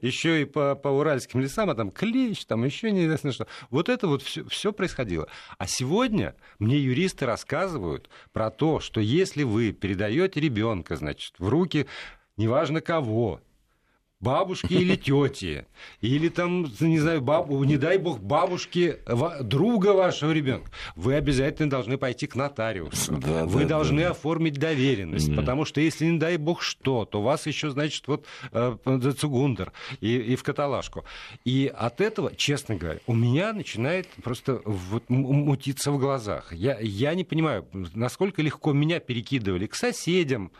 еще 0.00 0.40
и 0.40 0.44
по, 0.46 0.74
по 0.74 0.88
уральским 0.88 1.40
лесам, 1.40 1.68
а 1.68 1.74
там 1.74 1.90
клещ, 1.90 2.46
там 2.46 2.64
еще 2.64 2.90
неизвестно 2.90 3.32
что. 3.32 3.46
Вот 3.68 3.90
это 3.90 4.08
вот 4.08 4.22
все, 4.22 4.42
все 4.48 4.72
происходило. 4.72 5.28
А 5.58 5.66
сегодня 5.66 6.34
мне 6.58 6.78
юристы 6.78 7.26
рассказывают 7.26 8.08
про 8.32 8.50
то, 8.50 8.80
что 8.80 9.00
если 9.00 9.42
вы 9.42 9.72
передаете 9.72 10.40
ребенка, 10.40 10.96
значит, 10.96 11.34
в 11.38 11.48
руки 11.50 11.86
неважно 12.38 12.80
кого, 12.80 13.40
бабушки 14.20 14.72
или 14.72 14.96
тети, 14.96 15.66
или 16.00 16.28
там, 16.28 16.66
не 16.80 16.98
знаю, 16.98 17.20
бабу, 17.20 17.62
не 17.64 17.76
дай 17.76 17.98
бог, 17.98 18.20
бабушки 18.20 18.98
друга 19.42 19.88
вашего 19.88 20.32
ребенка, 20.32 20.70
вы 20.96 21.14
обязательно 21.14 21.70
должны 21.70 21.98
пойти 21.98 22.26
к 22.26 22.34
нотариусу. 22.34 23.16
Да, 23.16 23.44
вы 23.44 23.62
да, 23.62 23.68
должны 23.68 24.02
да. 24.02 24.10
оформить 24.10 24.54
доверенность, 24.54 25.30
да. 25.30 25.36
потому 25.36 25.64
что 25.64 25.80
если, 25.80 26.06
не 26.06 26.18
дай 26.18 26.36
бог, 26.36 26.62
что, 26.62 27.04
то 27.04 27.22
вас 27.22 27.46
еще, 27.46 27.70
значит, 27.70 28.08
вот 28.08 28.26
э, 28.52 28.76
цугундер 29.18 29.72
и, 30.00 30.16
и 30.16 30.36
в 30.36 30.42
каталажку. 30.42 31.04
И 31.44 31.70
от 31.74 32.00
этого, 32.00 32.34
честно 32.34 32.76
говоря, 32.76 33.00
у 33.06 33.14
меня 33.14 33.52
начинает 33.52 34.08
просто 34.22 34.62
вот 34.64 35.08
мутиться 35.08 35.92
в 35.92 35.98
глазах. 35.98 36.52
Я, 36.52 36.78
я 36.80 37.14
не 37.14 37.24
понимаю, 37.24 37.66
насколько 37.72 38.42
легко 38.42 38.72
меня 38.72 39.00
перекидывали 39.00 39.66
к 39.66 39.74
соседям, 39.74 40.50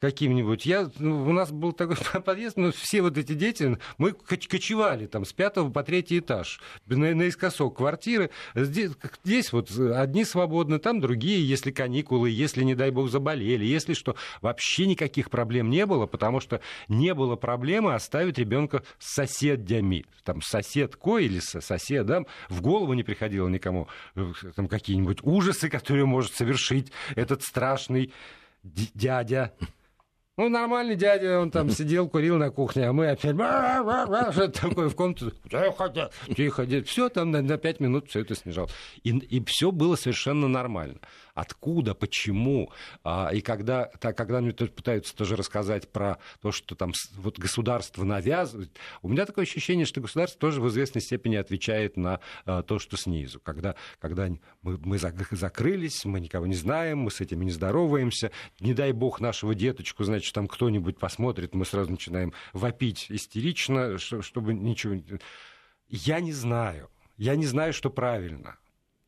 каким-нибудь. 0.00 0.64
Я, 0.64 0.90
ну, 0.98 1.24
у 1.24 1.32
нас 1.32 1.50
был 1.50 1.72
такой 1.72 1.96
подъезд, 2.24 2.56
ну, 2.56 2.70
все 2.72 3.02
вот 3.02 3.18
эти 3.18 3.32
дети, 3.32 3.78
мы 3.96 4.12
кочевали 4.12 5.06
там 5.06 5.24
с 5.24 5.32
пятого 5.32 5.70
по 5.70 5.82
третий 5.82 6.20
этаж, 6.20 6.60
на, 6.86 7.14
наискосок 7.14 7.78
квартиры. 7.78 8.30
Здесь, 8.54 8.92
здесь 9.24 9.52
вот 9.52 9.70
одни 9.70 10.24
свободны, 10.24 10.78
там 10.78 11.00
другие, 11.00 11.46
если 11.46 11.70
каникулы, 11.70 12.30
если, 12.30 12.62
не 12.62 12.74
дай 12.74 12.90
бог, 12.90 13.10
заболели, 13.10 13.64
если 13.64 13.94
что. 13.94 14.16
Вообще 14.40 14.86
никаких 14.86 15.30
проблем 15.30 15.70
не 15.70 15.84
было, 15.86 16.06
потому 16.06 16.40
что 16.40 16.60
не 16.88 17.14
было 17.14 17.36
проблемы 17.36 17.94
оставить 17.94 18.38
ребенка 18.38 18.84
с 18.98 19.14
соседями. 19.14 20.04
Там 20.24 20.42
соседкой 20.42 21.24
или 21.24 21.40
соседом 21.40 22.26
в 22.48 22.60
голову 22.60 22.92
не 22.94 23.02
приходило 23.02 23.48
никому 23.48 23.88
э, 24.14 24.32
там 24.54 24.68
какие-нибудь 24.68 25.20
ужасы, 25.22 25.68
которые 25.68 26.06
может 26.06 26.34
совершить 26.34 26.92
этот 27.16 27.42
страшный 27.42 28.12
дядя 28.62 29.52
ну, 30.38 30.48
нормальный 30.48 30.94
дядя, 30.94 31.40
он 31.40 31.50
там 31.50 31.68
сидел, 31.70 32.08
курил 32.08 32.36
на 32.38 32.50
кухне, 32.50 32.86
а 32.88 32.92
мы 32.92 33.08
опять 33.10 33.34
что 34.32 34.48
такое 34.48 34.88
в 34.88 34.94
комнату. 34.94 35.32
Тихо, 36.34 36.64
тихо, 36.64 36.86
все 36.86 37.08
там 37.08 37.32
на, 37.32 37.58
5 37.58 37.80
минут 37.80 38.08
все 38.08 38.20
это 38.20 38.36
снижал. 38.36 38.70
И, 39.02 39.10
и 39.10 39.44
все 39.44 39.72
было 39.72 39.96
совершенно 39.96 40.46
нормально 40.46 40.98
откуда, 41.38 41.94
почему. 41.94 42.72
А, 43.04 43.30
и 43.32 43.40
когда, 43.40 43.86
так, 43.86 44.16
когда 44.16 44.40
мне 44.40 44.52
пытаются 44.52 45.14
тоже 45.14 45.36
рассказать 45.36 45.88
про 45.88 46.18
то, 46.40 46.50
что 46.50 46.74
там 46.74 46.92
вот 47.16 47.38
государство 47.38 48.02
навязывает, 48.04 48.76
у 49.02 49.08
меня 49.08 49.24
такое 49.24 49.44
ощущение, 49.44 49.86
что 49.86 50.00
государство 50.00 50.40
тоже 50.40 50.60
в 50.60 50.68
известной 50.68 51.00
степени 51.00 51.36
отвечает 51.36 51.96
на 51.96 52.20
а, 52.44 52.62
то, 52.62 52.78
что 52.78 52.96
снизу. 52.96 53.40
Когда, 53.40 53.76
когда 54.00 54.28
мы, 54.62 54.78
мы 54.78 54.98
закрылись, 54.98 56.04
мы 56.04 56.20
никого 56.20 56.46
не 56.46 56.56
знаем, 56.56 56.98
мы 56.98 57.10
с 57.10 57.20
этими 57.20 57.44
не 57.44 57.52
здороваемся, 57.52 58.32
не 58.58 58.74
дай 58.74 58.92
бог 58.92 59.20
нашего 59.20 59.54
деточку, 59.54 60.04
значит, 60.04 60.34
там 60.34 60.48
кто-нибудь 60.48 60.98
посмотрит, 60.98 61.54
мы 61.54 61.64
сразу 61.64 61.90
начинаем 61.90 62.32
вопить 62.52 63.06
истерично, 63.10 63.98
чтобы 63.98 64.54
ничего... 64.54 65.00
Я 65.88 66.20
не 66.20 66.32
знаю. 66.32 66.90
Я 67.16 67.36
не 67.36 67.46
знаю, 67.46 67.72
что 67.72 67.90
правильно. 67.90 68.58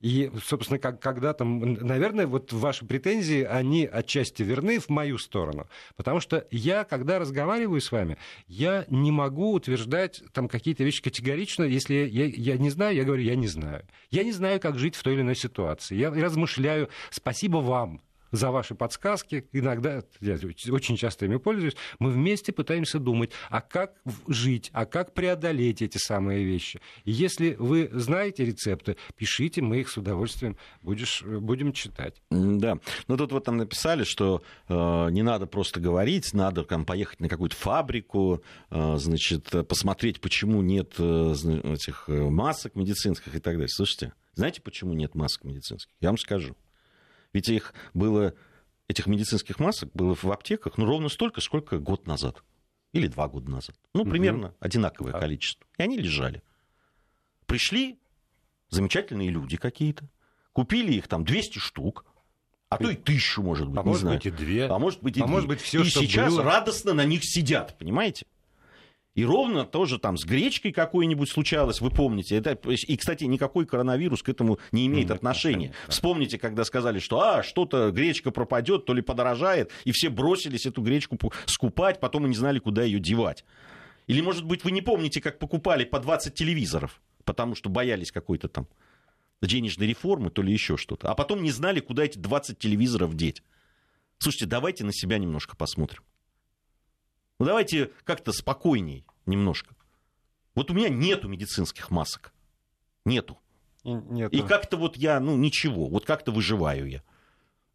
И, 0.01 0.31
собственно, 0.43 0.79
как, 0.79 1.01
когда 1.01 1.35
там, 1.35 1.75
наверное, 1.75 2.27
вот 2.27 2.53
ваши 2.53 2.87
претензии, 2.87 3.43
они 3.43 3.85
отчасти 3.85 4.43
верны 4.43 4.79
в 4.79 4.89
мою 4.89 5.19
сторону. 5.19 5.67
Потому 5.97 6.21
что 6.21 6.47
я, 6.51 6.85
когда 6.85 7.19
разговариваю 7.19 7.81
с 7.81 7.93
вами, 7.93 8.17
я 8.47 8.87
не 8.89 9.13
могу 9.13 9.53
утверждать 9.53 10.23
там 10.33 10.49
какие-то 10.49 10.85
вещи 10.85 11.03
категорично. 11.03 11.65
Если 11.65 11.95
я, 11.95 12.25
я 12.25 12.57
не 12.57 12.71
знаю, 12.71 12.97
я 12.97 13.05
говорю, 13.05 13.23
я 13.23 13.37
не 13.37 13.47
знаю. 13.47 13.85
Я 14.11 14.25
не 14.25 14.33
знаю, 14.33 14.59
как 14.59 14.79
жить 14.79 14.95
в 14.95 15.03
той 15.03 15.15
или 15.15 15.21
иной 15.21 15.37
ситуации. 15.37 15.97
Я 15.97 16.11
размышляю. 16.11 16.89
Спасибо 17.11 17.59
вам 17.59 18.01
за 18.33 18.51
ваши 18.51 18.75
подсказки. 18.75 19.47
Иногда, 19.53 20.03
я 20.21 20.39
очень 20.71 20.97
часто 20.97 21.27
ими 21.27 21.37
пользуюсь. 21.37 21.77
Мы 21.99 22.11
вместе 22.11 22.53
пытаемся 22.53 22.99
думать, 22.99 23.31
а 23.49 23.61
как 23.61 23.95
жить, 24.27 24.71
а 24.73 24.87
как 24.87 25.15
преодолеть 25.15 25.83
эти 25.83 25.99
самые 25.99 26.45
вещи. 26.45 26.81
И 27.05 27.13
если 27.13 27.55
вы 27.59 27.89
знаете 27.93 28.45
рецепты, 28.45 28.97
пишите, 29.17 29.63
мы 29.63 29.81
их 29.81 29.89
с 29.89 29.97
удовольствием 29.97 30.57
будешь, 30.83 31.23
будем 31.23 31.73
читать. 31.73 32.23
Да. 32.31 32.79
Ну, 33.09 33.17
тут 33.17 33.33
вот 33.33 33.45
там 33.45 33.57
написали, 33.57 34.05
что 34.05 34.43
э, 34.69 34.75
не 35.11 35.23
надо 35.23 35.47
просто 35.47 35.81
говорить, 35.81 36.33
надо 36.33 36.65
там, 36.65 36.85
поехать 36.85 37.21
на 37.21 37.29
какую-то 37.29 37.57
фабрику, 37.57 38.43
э, 38.71 38.97
значит, 38.97 39.51
посмотреть, 39.69 40.21
почему 40.21 40.63
нет 40.63 40.95
э, 40.99 41.35
этих 41.65 42.05
э, 42.09 42.29
масок 42.29 42.75
медицинских 42.77 43.35
и 43.35 43.41
так 43.41 43.55
далее. 43.55 43.69
Слушайте, 43.69 44.13
знаете, 44.35 44.61
почему 44.63 44.95
нет 44.95 45.15
масок 45.15 45.45
медицинских? 45.45 45.93
Я 46.01 46.09
вам 46.09 46.19
скажу. 46.19 46.57
Ведь 47.33 47.49
их 47.49 47.75
было, 47.95 48.35
этих 48.89 49.07
медицинских 49.07 49.59
масок 49.59 49.91
было 49.95 50.15
в 50.15 50.25
аптеках 50.27 50.79
ну, 50.79 50.85
ровно 50.85 51.09
столько, 51.09 51.41
сколько 51.41 51.79
год 51.79 52.07
назад. 52.07 52.43
Или 52.93 53.07
два 53.07 53.29
года 53.29 53.51
назад. 53.51 53.77
Ну, 53.95 54.05
примерно 54.05 54.49
угу. 54.49 54.57
одинаковое 54.61 55.13
а. 55.13 55.21
количество. 55.21 55.65
И 55.79 55.83
они 55.83 55.97
лежали. 55.97 56.43
Пришли 57.47 58.01
замечательные 58.69 59.31
люди 59.31 59.57
какие-то, 59.57 60.09
купили 60.53 60.93
их 60.93 61.09
там 61.09 61.25
200 61.25 61.59
штук, 61.59 62.05
а 62.69 62.79
то 62.79 62.89
и 62.89 62.97
тысячу, 62.97 63.43
может 63.43 63.69
быть, 63.69 63.81
а 63.81 63.83
может 63.83 64.01
знаю. 64.03 64.17
быть 64.17 64.27
и 64.27 64.31
две. 64.31 64.67
А 64.67 64.79
может 64.79 65.03
быть 65.03 65.17
и, 65.17 65.21
а 65.21 65.25
две. 65.25 65.33
может 65.33 65.49
быть 65.49 65.61
все, 65.61 65.83
и 65.83 65.85
сейчас 65.87 66.33
было. 66.33 66.45
радостно 66.45 66.95
на 66.95 67.05
них 67.05 67.25
сидят, 67.25 67.77
понимаете? 67.79 68.27
И 69.15 69.25
ровно 69.25 69.65
тоже 69.65 69.99
там 69.99 70.17
с 70.17 70.25
гречкой 70.25 70.73
какой-нибудь 70.73 71.29
случалось, 71.29 71.81
вы 71.81 71.91
помните. 71.91 72.37
Это, 72.37 72.53
и, 72.53 72.97
кстати, 72.97 73.25
никакой 73.25 73.67
коронавирус 73.67 74.23
к 74.23 74.29
этому 74.29 74.61
не 74.71 74.87
имеет 74.87 75.11
отношения. 75.11 75.73
Вспомните, 75.89 76.39
когда 76.39 76.65
сказали, 76.65 77.01
что 77.01 77.21
а, 77.21 77.43
что-то 77.43 77.91
гречка 77.91 78.31
пропадет, 78.31 78.87
то 78.87 78.95
ли 78.95 79.03
подорожает, 79.03 79.73
и 79.85 79.91
все 79.91 80.11
бросились 80.11 80.67
эту 80.67 80.81
гречку 80.81 81.19
скупать, 81.47 81.99
потом 81.99 82.27
и 82.27 82.29
не 82.29 82.37
знали, 82.37 82.61
куда 82.61 82.85
ее 82.85 83.01
девать. 83.01 83.45
Или, 84.07 84.21
может 84.21 84.45
быть, 84.45 84.65
вы 84.65 84.71
не 84.71 84.81
помните, 84.81 85.21
как 85.21 85.39
покупали 85.39 85.85
по 85.85 85.99
20 85.99 86.33
телевизоров, 86.35 87.01
потому 87.25 87.57
что 87.57 87.69
боялись 87.69 88.13
какой-то 88.13 88.49
там 88.49 88.69
денежной 89.43 89.89
реформы, 89.89 90.31
то 90.31 90.43
ли 90.43 90.53
еще 90.53 90.77
что-то. 90.77 91.11
А 91.11 91.15
потом 91.15 91.43
не 91.43 91.51
знали, 91.51 91.81
куда 91.81 92.05
эти 92.05 92.19
20 92.19 92.59
телевизоров 92.59 93.15
деть. 93.15 93.43
Слушайте, 94.19 94.47
давайте 94.47 94.85
на 94.85 94.93
себя 94.93 95.19
немножко 95.19 95.57
посмотрим. 95.57 96.03
Ну 97.41 97.47
давайте 97.47 97.91
как-то 98.05 98.33
спокойней 98.33 99.07
немножко. 99.25 99.75
Вот 100.55 100.71
у 100.71 100.75
меня 100.75 100.91
нету 100.91 101.27
медицинских 101.27 101.91
масок. 101.91 102.35
Нету. 103.07 103.39
Нету. 103.83 104.37
И 104.37 104.43
как-то 104.43 104.77
вот 104.77 104.99
я, 104.99 105.19
ну 105.21 105.37
ничего, 105.37 105.89
вот 105.89 106.05
как-то 106.05 106.33
выживаю 106.33 106.87
я. 106.87 107.03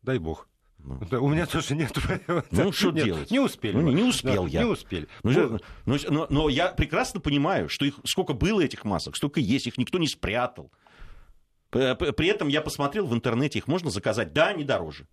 Дай 0.04 0.20
бог. 0.20 0.48
Ну, 0.78 1.00
у 1.24 1.30
меня 1.30 1.48
тоже 1.48 1.76
нет. 1.76 1.98
Ну, 2.52 2.72
что 2.72 2.92
нет, 2.92 3.06
делать? 3.06 3.32
Не 3.32 3.40
успели. 3.40 3.76
Ну, 3.76 3.90
не, 3.92 4.04
успел 4.04 4.44
да, 4.44 4.50
я. 4.50 4.64
Не 4.64 4.70
успели. 4.70 5.08
Ну, 5.24 5.60
но, 5.88 5.98
но, 6.10 6.28
но 6.30 6.50
я 6.50 6.68
прекрасно 6.68 7.20
понимаю, 7.20 7.68
что 7.68 7.86
их 7.86 7.96
сколько 8.06 8.34
было 8.34 8.62
этих 8.62 8.86
масок, 8.86 9.16
столько 9.16 9.40
есть, 9.40 9.66
их 9.66 9.80
никто 9.80 9.98
не 9.98 10.08
спрятал. 10.08 10.72
При 11.72 12.28
этом 12.28 12.50
я 12.50 12.62
посмотрел 12.62 13.08
в 13.08 13.16
интернете, 13.16 13.58
их 13.58 13.68
можно 13.68 13.90
заказать, 13.90 14.32
да, 14.32 14.54
не 14.54 14.64
дороже. 14.64 15.08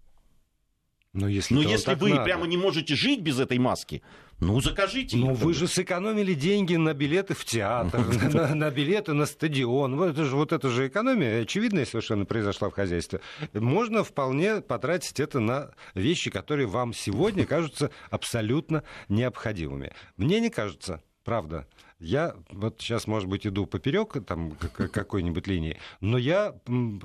Но 1.12 1.28
если, 1.28 1.54
Но 1.54 1.60
если 1.62 1.94
вы 1.94 2.10
надо. 2.10 2.24
прямо 2.24 2.46
не 2.46 2.56
можете 2.56 2.94
жить 2.94 3.20
без 3.20 3.38
этой 3.38 3.58
маски, 3.58 4.02
ну, 4.40 4.60
закажите. 4.60 5.16
Ну, 5.16 5.34
вы 5.34 5.52
же 5.54 5.68
сэкономили 5.68 6.34
деньги 6.34 6.74
на 6.74 6.94
билеты 6.94 7.34
в 7.34 7.44
театр, 7.44 8.00
на, 8.54 8.70
билеты 8.70 9.12
на 9.12 9.26
стадион. 9.26 9.96
Вот 9.96 10.10
это, 10.10 10.24
же, 10.24 10.34
вот 10.34 10.52
экономия, 10.52 11.42
очевидная 11.42 11.84
совершенно 11.84 12.24
произошла 12.24 12.70
в 12.70 12.72
хозяйстве. 12.72 13.20
Можно 13.52 14.02
вполне 14.02 14.60
потратить 14.60 15.20
это 15.20 15.38
на 15.38 15.70
вещи, 15.94 16.30
которые 16.30 16.66
вам 16.66 16.92
сегодня 16.92 17.46
кажутся 17.46 17.90
абсолютно 18.10 18.82
необходимыми. 19.08 19.92
Мне 20.16 20.40
не 20.40 20.50
кажется, 20.50 21.02
правда. 21.24 21.68
Я 22.00 22.34
вот 22.50 22.80
сейчас, 22.80 23.06
может 23.06 23.28
быть, 23.28 23.46
иду 23.46 23.66
поперек 23.66 24.16
там 24.26 24.56
какой-нибудь 24.56 25.46
линии, 25.46 25.78
но 26.00 26.18
я 26.18 26.52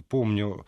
помню 0.09 0.65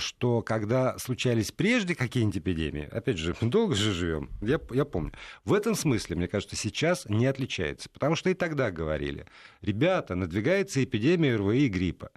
что 0.00 0.42
когда 0.42 0.98
случались 0.98 1.50
прежде 1.50 1.94
какие-нибудь 1.94 2.38
эпидемии, 2.38 2.88
опять 2.90 3.18
же, 3.18 3.34
мы 3.40 3.48
долго 3.50 3.74
же 3.74 3.92
живем, 3.92 4.30
я, 4.40 4.60
я 4.70 4.84
помню, 4.84 5.12
в 5.44 5.54
этом 5.54 5.74
смысле, 5.74 6.16
мне 6.16 6.28
кажется, 6.28 6.56
сейчас 6.56 7.06
не 7.08 7.26
отличается, 7.26 7.88
потому 7.88 8.16
что 8.16 8.30
и 8.30 8.34
тогда 8.34 8.70
говорили, 8.70 9.26
ребята, 9.62 10.14
надвигается 10.14 10.82
эпидемия 10.84 11.36
РВИ 11.36 11.66
и 11.66 11.68
гриппа, 11.68 12.10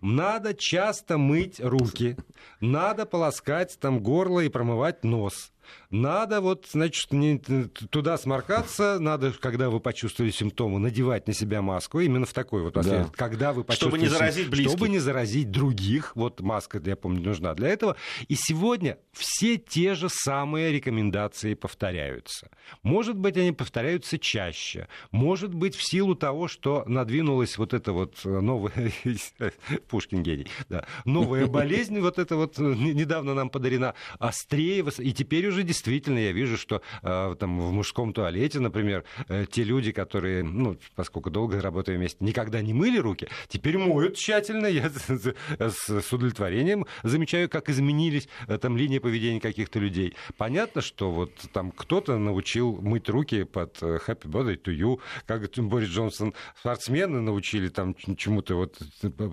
надо 0.00 0.54
часто 0.54 1.18
мыть 1.18 1.60
руки, 1.60 2.16
надо 2.60 3.06
полоскать 3.06 3.78
там 3.80 4.00
горло 4.00 4.40
и 4.40 4.48
промывать 4.48 5.04
нос. 5.04 5.52
Надо 5.90 6.40
вот, 6.40 6.66
значит, 6.70 7.12
не, 7.12 7.38
туда 7.38 8.18
сморкаться, 8.18 8.98
надо, 8.98 9.32
когда 9.32 9.70
вы 9.70 9.80
почувствовали 9.80 10.30
симптомы, 10.30 10.78
надевать 10.78 11.26
на 11.26 11.32
себя 11.32 11.62
маску, 11.62 12.00
именно 12.00 12.26
в 12.26 12.32
такой 12.32 12.62
вот 12.62 12.74
Да. 12.74 13.08
когда 13.16 13.52
вы 13.52 13.64
Чтобы 13.70 13.98
не 13.98 14.08
заразить 14.08 14.48
близких. 14.48 14.70
Чтобы 14.70 14.88
не 14.88 14.98
заразить 14.98 15.50
других, 15.50 16.14
вот 16.16 16.40
маска, 16.40 16.80
я 16.84 16.96
помню, 16.96 17.22
нужна 17.22 17.54
для 17.54 17.68
этого. 17.68 17.96
И 18.28 18.34
сегодня 18.34 18.98
все 19.12 19.56
те 19.56 19.94
же 19.94 20.08
самые 20.08 20.72
рекомендации 20.72 21.54
повторяются. 21.54 22.50
Может 22.82 23.16
быть, 23.16 23.36
они 23.36 23.52
повторяются 23.52 24.18
чаще, 24.18 24.88
может 25.10 25.54
быть, 25.54 25.74
в 25.74 25.86
силу 25.86 26.14
того, 26.14 26.48
что 26.48 26.84
надвинулась 26.86 27.58
вот 27.58 27.74
эта 27.74 27.92
вот 27.92 28.24
новая, 28.24 28.92
Пушкин 29.88 30.22
гений, 30.22 30.46
да, 30.68 30.86
новая 31.04 31.46
болезнь, 31.46 31.98
вот 32.00 32.18
эта 32.18 32.36
вот 32.36 32.58
недавно 32.58 33.34
нам 33.34 33.50
подарена, 33.50 33.94
острее, 34.18 34.84
и 34.98 35.12
теперь 35.12 35.46
уже 35.48 35.55
действительно 35.62 36.18
я 36.18 36.32
вижу, 36.32 36.56
что 36.56 36.82
э, 37.02 37.36
там 37.38 37.60
в 37.60 37.72
мужском 37.72 38.12
туалете, 38.12 38.60
например, 38.60 39.04
э, 39.28 39.46
те 39.50 39.64
люди, 39.64 39.92
которые, 39.92 40.42
ну, 40.42 40.76
поскольку 40.94 41.30
долго 41.30 41.60
работаю 41.60 41.98
вместе, 41.98 42.24
никогда 42.24 42.62
не 42.62 42.74
мыли 42.74 42.98
руки, 42.98 43.28
теперь 43.48 43.78
моют 43.78 44.16
тщательно. 44.16 44.66
Я 44.66 44.90
с 44.90 46.12
удовлетворением 46.12 46.86
замечаю, 47.02 47.48
как 47.48 47.68
изменились 47.68 48.28
э, 48.48 48.58
там 48.58 48.76
линии 48.76 48.98
поведения 48.98 49.40
каких-то 49.40 49.78
людей. 49.78 50.14
Понятно, 50.36 50.80
что 50.80 51.10
вот 51.10 51.32
там 51.52 51.70
кто-то 51.70 52.18
научил 52.18 52.76
мыть 52.80 53.08
руки 53.08 53.44
под 53.44 53.80
Happy 53.82 54.24
Birthday 54.24 54.60
to 54.62 54.76
you, 54.76 55.00
как 55.26 55.46
Борис 55.56 55.88
Джонсон, 55.88 56.34
спортсмены 56.58 57.20
научили 57.20 57.68
там 57.68 57.94
чему-то 57.94 58.56
вот 58.56 58.78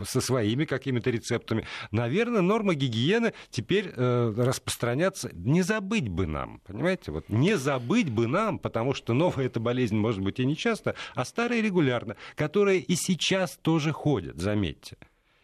со 0.06 0.22
своими 0.22 0.66
какими-то 0.66 1.10
рецептами. 1.10 1.66
Наверное, 1.92 2.42
нормы 2.42 2.76
гигиены 2.76 3.34
теперь 3.50 3.92
э, 3.96 4.34
распространяться. 4.38 5.30
Не 5.34 5.62
забыть 5.62 6.08
бы 6.14 6.26
нам, 6.26 6.62
понимаете? 6.66 7.12
Вот 7.12 7.30
не 7.30 7.58
забыть 7.58 8.10
бы 8.10 8.28
нам, 8.28 8.60
потому 8.60 8.94
что 8.94 9.14
новая 9.14 9.48
эта 9.48 9.60
болезнь 9.60 9.98
может 9.98 10.22
быть 10.22 10.40
и 10.40 10.46
не 10.46 10.56
часто, 10.56 10.96
а 11.16 11.26
старая 11.26 11.62
регулярно, 11.62 12.16
которая 12.36 12.78
и 12.78 12.96
сейчас 12.96 13.58
тоже 13.62 13.92
ходит, 13.92 14.40
заметьте. 14.40 14.98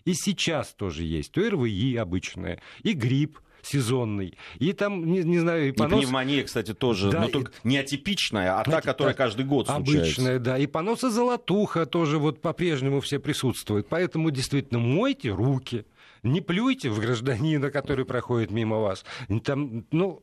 И 0.05 0.13
сейчас 0.13 0.73
тоже 0.73 1.03
есть. 1.03 1.31
То 1.31 1.41
РВИ 1.41 1.95
обычная, 1.97 2.61
и 2.83 2.93
грипп, 2.93 3.39
сезонный. 3.61 4.37
И 4.57 4.73
там, 4.73 5.05
не, 5.05 5.23
не 5.23 5.39
знаю, 5.39 5.69
и 5.69 5.71
понос... 5.71 5.99
И 5.99 6.01
пневмония, 6.01 6.43
кстати, 6.43 6.73
тоже, 6.73 7.11
да, 7.11 7.21
но 7.21 7.27
только 7.27 7.51
и... 7.63 7.67
не 7.67 7.77
атипичная, 7.77 8.59
а 8.59 8.63
Знаете, 8.63 8.71
та, 8.71 8.81
которая 8.81 9.13
так, 9.13 9.25
каждый 9.25 9.45
год 9.45 9.67
случается. 9.67 10.01
Обычная, 10.01 10.39
да. 10.39 10.57
И 10.57 10.67
понос 10.67 11.03
и 11.03 11.09
золотуха 11.09 11.85
тоже 11.85 12.17
вот 12.17 12.41
по-прежнему 12.41 13.01
все 13.01 13.19
присутствуют. 13.19 13.87
Поэтому 13.89 14.31
действительно 14.31 14.79
мойте 14.79 15.29
руки. 15.29 15.85
Не 16.23 16.41
плюйте 16.41 16.89
в 16.89 16.99
гражданина, 16.99 17.71
который 17.71 18.05
проходит 18.05 18.51
мимо 18.51 18.77
вас. 18.79 19.05
Там, 19.43 19.85
ну, 19.91 20.21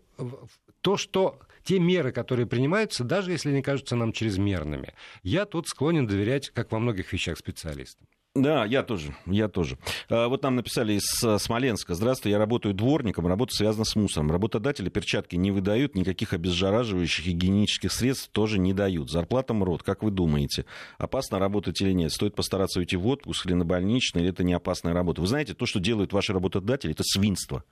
то, 0.81 0.96
что 0.96 1.38
те 1.64 1.79
меры, 1.79 2.12
которые 2.12 2.46
принимаются, 2.46 3.05
даже 3.05 3.33
если 3.33 3.50
они 3.50 3.62
кажутся 3.62 3.96
нам 3.96 4.12
чрезмерными, 4.12 4.94
я 5.22 5.46
тут 5.46 5.68
склонен 5.68 6.07
доверять, 6.07 6.50
как 6.50 6.70
во 6.72 6.79
многих 6.79 7.12
вещах, 7.12 7.38
специалистам. 7.38 8.07
Да, 8.37 8.66
я 8.66 8.83
тоже, 8.83 9.14
я 9.24 9.48
тоже. 9.48 9.79
А, 10.11 10.29
вот 10.29 10.42
нам 10.42 10.57
написали 10.57 10.92
из 10.92 11.24
э, 11.24 11.38
Смоленска. 11.38 11.94
Здравствуйте, 11.94 12.33
я 12.33 12.38
работаю 12.38 12.74
дворником, 12.74 13.26
работа 13.26 13.55
связана 13.55 13.87
с 13.87 13.96
мусором. 13.96 14.31
Работодатели 14.31 14.90
перчатки 14.90 15.37
не 15.37 15.50
выдают, 15.50 15.94
никаких 15.94 16.35
обеззараживающих 16.35 17.26
и 17.26 17.33
гигиенических 17.33 17.90
средств 17.90 18.29
тоже 18.33 18.59
не 18.59 18.74
дают. 18.74 19.11
Зарплата 19.11 19.55
МРОД, 19.55 19.83
как 19.83 20.02
вы 20.02 20.11
думаете, 20.11 20.66
опасно 20.98 21.38
работать 21.38 21.81
или 21.81 21.92
нет? 21.92 22.12
Стоит 22.12 22.35
постараться 22.35 22.79
уйти 22.79 22.96
в 22.96 23.07
отпуск 23.07 23.46
или 23.46 23.55
на 23.55 23.64
больничный, 23.64 24.20
или 24.20 24.31
это 24.31 24.44
не 24.44 24.52
опасная 24.52 24.92
работа? 24.92 25.22
Вы 25.22 25.29
знаете, 25.29 25.55
то, 25.55 25.64
что 25.64 25.81
делают 25.81 26.12
ваши 26.12 26.35
работодатели, 26.35 26.92
это 26.92 27.05
свинство. 27.05 27.64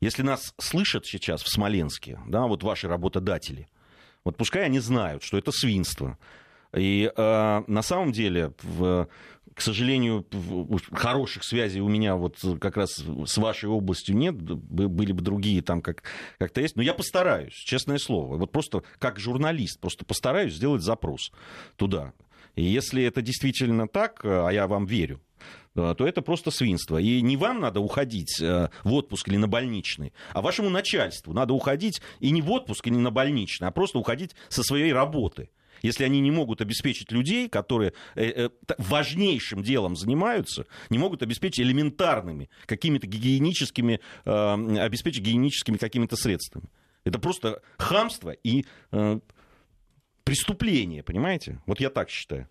Если 0.00 0.22
нас 0.22 0.54
слышат 0.58 1.06
сейчас 1.06 1.42
в 1.42 1.48
Смоленске, 1.48 2.20
да, 2.26 2.46
вот 2.46 2.62
ваши 2.62 2.88
работодатели, 2.88 3.68
вот 4.24 4.36
пускай 4.36 4.64
они 4.64 4.78
знают, 4.78 5.22
что 5.22 5.38
это 5.38 5.52
свинство. 5.52 6.18
И 6.74 7.10
э, 7.14 7.62
на 7.66 7.82
самом 7.82 8.12
деле 8.12 8.52
в 8.62 9.08
к 9.58 9.60
сожалению, 9.60 10.24
хороших 10.92 11.42
связей 11.42 11.80
у 11.80 11.88
меня 11.88 12.14
вот 12.14 12.36
как 12.60 12.76
раз 12.76 13.02
с 13.26 13.36
вашей 13.38 13.68
областью 13.68 14.16
нет, 14.16 14.36
были 14.36 15.10
бы 15.10 15.20
другие 15.20 15.62
там 15.62 15.82
как, 15.82 16.04
как-то 16.38 16.60
есть, 16.60 16.76
но 16.76 16.82
я 16.82 16.94
постараюсь, 16.94 17.54
честное 17.54 17.98
слово, 17.98 18.36
вот 18.36 18.52
просто 18.52 18.84
как 19.00 19.18
журналист, 19.18 19.80
просто 19.80 20.04
постараюсь 20.04 20.54
сделать 20.54 20.82
запрос 20.82 21.32
туда. 21.74 22.12
И 22.54 22.62
если 22.62 23.02
это 23.02 23.20
действительно 23.20 23.88
так, 23.88 24.20
а 24.22 24.48
я 24.50 24.68
вам 24.68 24.86
верю, 24.86 25.20
то 25.74 26.06
это 26.06 26.22
просто 26.22 26.50
свинство. 26.50 26.98
И 26.98 27.20
не 27.20 27.36
вам 27.36 27.60
надо 27.60 27.80
уходить 27.80 28.40
э, 28.40 28.68
в 28.84 28.92
отпуск 28.94 29.28
или 29.28 29.36
на 29.36 29.48
больничный, 29.48 30.12
а 30.32 30.42
вашему 30.42 30.70
начальству 30.70 31.32
надо 31.32 31.54
уходить 31.54 32.00
и 32.20 32.30
не 32.30 32.42
в 32.42 32.50
отпуск, 32.50 32.86
и 32.86 32.90
не 32.90 32.98
на 32.98 33.10
больничный, 33.10 33.68
а 33.68 33.70
просто 33.70 33.98
уходить 33.98 34.34
со 34.48 34.62
своей 34.62 34.92
работы 34.92 35.50
если 35.82 36.04
они 36.04 36.20
не 36.20 36.30
могут 36.30 36.60
обеспечить 36.60 37.12
людей, 37.12 37.48
которые 37.48 37.92
э, 38.14 38.24
э, 38.24 38.50
важнейшим 38.78 39.62
делом 39.62 39.96
занимаются, 39.96 40.66
не 40.90 40.98
могут 40.98 41.22
обеспечить 41.22 41.60
элементарными 41.60 42.50
какими-то 42.66 43.06
гигиеническими, 43.06 44.00
э, 44.24 44.78
обеспечить 44.80 45.22
гигиеническими 45.22 45.76
какими-то 45.76 46.16
средствами. 46.16 46.68
Это 47.04 47.18
просто 47.18 47.62
хамство 47.78 48.30
и 48.30 48.66
преступление, 50.24 51.02
понимаете? 51.02 51.62
Вот 51.64 51.80
я 51.80 51.88
так 51.88 52.10
считаю. 52.10 52.48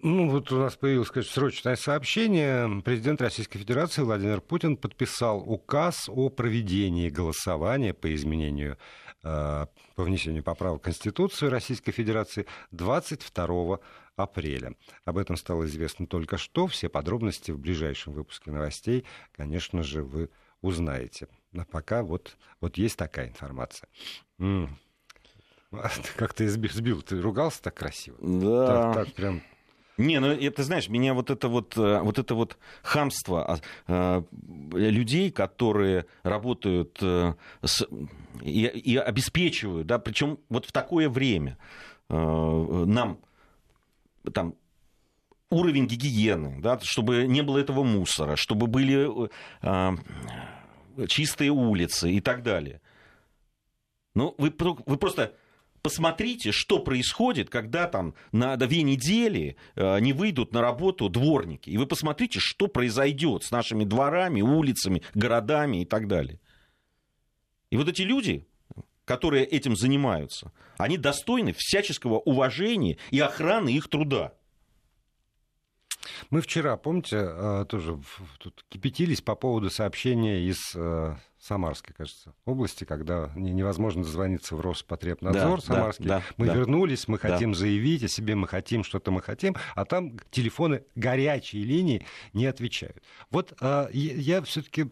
Ну, 0.00 0.30
вот 0.30 0.50
у 0.50 0.58
нас 0.58 0.74
появилось, 0.74 1.10
конечно, 1.10 1.32
срочное 1.32 1.76
сообщение. 1.76 2.82
Президент 2.82 3.20
Российской 3.20 3.58
Федерации 3.58 4.02
Владимир 4.02 4.40
Путин 4.40 4.76
подписал 4.76 5.38
указ 5.46 6.08
о 6.08 6.28
проведении 6.28 7.08
голосования 7.08 7.94
по 7.94 8.12
изменению 8.14 8.78
Э, 9.24 9.66
по 9.94 10.02
внесению 10.02 10.42
поправок 10.42 10.80
в 10.80 10.84
Конституцию 10.84 11.50
Российской 11.50 11.92
Федерации 11.92 12.46
22 12.72 13.78
апреля. 14.16 14.74
Об 15.04 15.18
этом 15.18 15.36
стало 15.36 15.66
известно 15.66 16.06
только 16.06 16.38
что. 16.38 16.66
Все 16.66 16.88
подробности 16.88 17.52
в 17.52 17.58
ближайшем 17.58 18.14
выпуске 18.14 18.50
новостей, 18.50 19.04
конечно 19.32 19.82
же, 19.84 20.02
вы 20.02 20.30
узнаете. 20.60 21.28
А 21.56 21.64
пока 21.64 22.02
вот, 22.02 22.36
вот 22.60 22.78
есть 22.78 22.96
такая 22.96 23.28
информация. 23.28 23.88
Как 26.16 26.34
ты 26.34 26.48
сбил, 26.48 27.02
ты 27.02 27.20
ругался 27.20 27.62
так 27.62 27.74
красиво? 27.74 28.16
Да. 28.20 28.66
Так, 28.66 29.06
так 29.06 29.14
прям 29.14 29.42
не, 30.02 30.20
ну 30.20 30.28
это 30.28 30.62
знаешь, 30.62 30.88
меня 30.88 31.14
вот 31.14 31.30
это 31.30 31.48
вот, 31.48 31.76
э, 31.76 32.00
вот 32.00 32.18
это 32.18 32.34
вот 32.34 32.58
хамство 32.82 33.60
э, 33.86 34.22
людей, 34.72 35.30
которые 35.30 36.06
работают 36.22 36.98
э, 37.00 37.34
с, 37.62 37.86
и, 38.42 38.66
и 38.66 38.96
обеспечивают, 38.96 39.86
да, 39.86 39.98
причем 39.98 40.38
вот 40.48 40.66
в 40.66 40.72
такое 40.72 41.08
время 41.08 41.58
нам 42.08 43.18
там 44.34 44.54
уровень 45.48 45.86
гигиены, 45.86 46.60
да, 46.60 46.78
чтобы 46.82 47.26
не 47.26 47.42
было 47.42 47.56
этого 47.58 47.82
мусора, 47.84 48.36
чтобы 48.36 48.66
были 48.66 49.30
чистые 51.06 51.50
улицы 51.50 52.10
и 52.10 52.20
так 52.20 52.42
далее. 52.42 52.82
Ну, 54.14 54.34
вы, 54.36 54.52
вы 54.58 54.96
просто 54.98 55.34
посмотрите, 55.82 56.52
что 56.52 56.78
происходит, 56.78 57.50
когда 57.50 57.86
там 57.86 58.14
на 58.30 58.56
две 58.56 58.82
недели 58.82 59.56
э, 59.74 59.98
не 60.00 60.12
выйдут 60.12 60.52
на 60.52 60.60
работу 60.60 61.08
дворники. 61.08 61.68
И 61.68 61.76
вы 61.76 61.86
посмотрите, 61.86 62.38
что 62.40 62.68
произойдет 62.68 63.42
с 63.42 63.50
нашими 63.50 63.84
дворами, 63.84 64.40
улицами, 64.40 65.02
городами 65.14 65.82
и 65.82 65.84
так 65.84 66.06
далее. 66.06 66.40
И 67.70 67.76
вот 67.76 67.88
эти 67.88 68.02
люди, 68.02 68.46
которые 69.04 69.44
этим 69.44 69.76
занимаются, 69.76 70.52
они 70.78 70.96
достойны 70.96 71.52
всяческого 71.56 72.18
уважения 72.18 72.98
и 73.10 73.18
охраны 73.18 73.70
их 73.70 73.88
труда. 73.88 74.34
Мы 76.30 76.40
вчера, 76.40 76.76
помните, 76.76 77.16
э, 77.20 77.64
тоже 77.68 78.00
тут 78.38 78.64
кипятились 78.68 79.20
по 79.20 79.34
поводу 79.34 79.70
сообщения 79.70 80.40
из 80.40 80.74
э, 80.74 81.16
Самарской, 81.42 81.92
кажется, 81.92 82.34
области, 82.44 82.84
когда 82.84 83.32
невозможно 83.34 84.04
дозвониться 84.04 84.54
в 84.54 84.60
Роспотребнадзор 84.60 85.60
да, 85.60 85.66
Самарский. 85.66 86.06
Да, 86.06 86.18
да, 86.18 86.24
мы 86.36 86.46
да. 86.46 86.54
вернулись, 86.54 87.08
мы 87.08 87.18
да. 87.18 87.30
хотим 87.30 87.52
заявить 87.56 88.04
о 88.04 88.08
себе, 88.08 88.36
мы 88.36 88.46
хотим, 88.46 88.84
что-то 88.84 89.10
мы 89.10 89.22
хотим, 89.22 89.56
а 89.74 89.84
там 89.84 90.20
телефоны 90.30 90.84
горячие 90.94 91.64
линии 91.64 92.06
не 92.32 92.46
отвечают. 92.46 93.02
Вот 93.30 93.54
э, 93.60 93.88
я 93.92 94.40
все-таки 94.42 94.88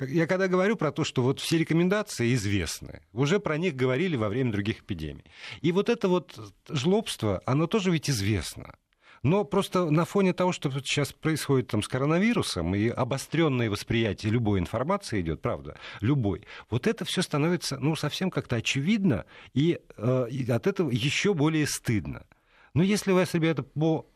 я 0.00 0.26
когда 0.26 0.48
говорю 0.48 0.74
про 0.74 0.90
то, 0.90 1.04
что 1.04 1.22
вот 1.22 1.38
все 1.38 1.58
рекомендации 1.58 2.34
известны, 2.34 3.02
уже 3.12 3.38
про 3.38 3.58
них 3.58 3.76
говорили 3.76 4.16
во 4.16 4.28
время 4.28 4.50
других 4.50 4.80
эпидемий. 4.80 5.24
И 5.60 5.70
вот 5.70 5.88
это 5.88 6.08
вот 6.08 6.36
жлобство, 6.68 7.40
оно 7.46 7.68
тоже 7.68 7.92
ведь 7.92 8.10
известно. 8.10 8.74
Но 9.22 9.44
просто 9.44 9.88
на 9.90 10.04
фоне 10.04 10.32
того, 10.32 10.50
что 10.52 10.70
сейчас 10.70 11.12
происходит 11.12 11.68
там 11.68 11.82
с 11.82 11.88
коронавирусом 11.88 12.74
и 12.74 12.88
обостренное 12.88 13.70
восприятие 13.70 14.32
любой 14.32 14.58
информации 14.58 15.20
идет, 15.20 15.40
правда, 15.40 15.76
любой, 16.00 16.44
вот 16.70 16.88
это 16.88 17.04
все 17.04 17.22
становится 17.22 17.78
ну, 17.78 17.94
совсем 17.94 18.30
как-то 18.30 18.56
очевидно, 18.56 19.24
и, 19.54 19.78
э, 19.96 20.26
и 20.28 20.50
от 20.50 20.66
этого 20.66 20.90
еще 20.90 21.34
более 21.34 21.66
стыдно. 21.66 22.26
Но 22.74 22.82
если 22.82 23.12
у 23.12 23.14
вас, 23.14 23.34
ребята, 23.34 23.62
по 23.62 24.08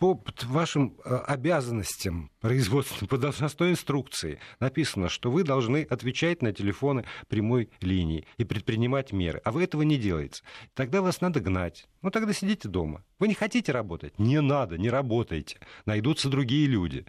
по 0.00 0.18
вашим 0.44 0.96
э, 1.04 1.14
обязанностям 1.26 2.30
производственным, 2.40 3.06
по 3.06 3.18
должностной 3.18 3.72
инструкции 3.72 4.40
написано, 4.58 5.10
что 5.10 5.30
вы 5.30 5.44
должны 5.44 5.82
отвечать 5.82 6.40
на 6.40 6.54
телефоны 6.54 7.04
прямой 7.28 7.68
линии 7.82 8.26
и 8.38 8.44
предпринимать 8.44 9.12
меры. 9.12 9.42
А 9.44 9.52
вы 9.52 9.62
этого 9.62 9.82
не 9.82 9.98
делаете. 9.98 10.42
Тогда 10.72 11.02
вас 11.02 11.20
надо 11.20 11.40
гнать. 11.40 11.86
Ну 12.00 12.10
тогда 12.10 12.32
сидите 12.32 12.66
дома. 12.66 13.04
Вы 13.18 13.28
не 13.28 13.34
хотите 13.34 13.72
работать? 13.72 14.18
Не 14.18 14.40
надо, 14.40 14.78
не 14.78 14.88
работайте. 14.88 15.58
Найдутся 15.84 16.30
другие 16.30 16.66
люди. 16.66 17.04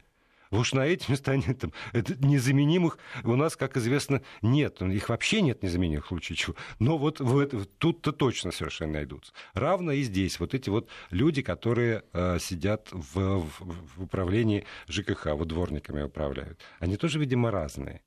Уж 0.51 0.73
на 0.73 0.85
эти 0.85 1.09
места 1.09 1.35
нет. 1.37 1.59
Там, 1.59 1.73
это 1.93 2.15
незаменимых 2.23 2.97
у 3.23 3.35
нас, 3.35 3.55
как 3.55 3.77
известно, 3.77 4.21
нет. 4.41 4.81
Их 4.81 5.09
вообще 5.09 5.41
нет 5.41 5.63
незаменимых 5.63 6.05
в 6.05 6.07
случае 6.09 6.35
чего. 6.35 6.55
Но 6.79 6.97
вот 6.97 7.21
в 7.21 7.39
это, 7.39 7.65
тут-то 7.65 8.11
точно 8.11 8.51
совершенно 8.51 8.93
найдутся. 8.93 9.31
Равно 9.53 9.93
и 9.93 10.03
здесь. 10.03 10.39
Вот 10.39 10.53
эти 10.53 10.69
вот 10.69 10.89
люди, 11.09 11.41
которые 11.41 12.03
э, 12.11 12.37
сидят 12.39 12.89
в, 12.91 13.39
в, 13.39 13.49
в 13.59 14.03
управлении 14.03 14.65
ЖКХ, 14.89 15.27
вот 15.27 15.47
дворниками 15.47 16.03
управляют, 16.03 16.59
они 16.79 16.97
тоже, 16.97 17.17
видимо, 17.17 17.49
разные. 17.49 18.01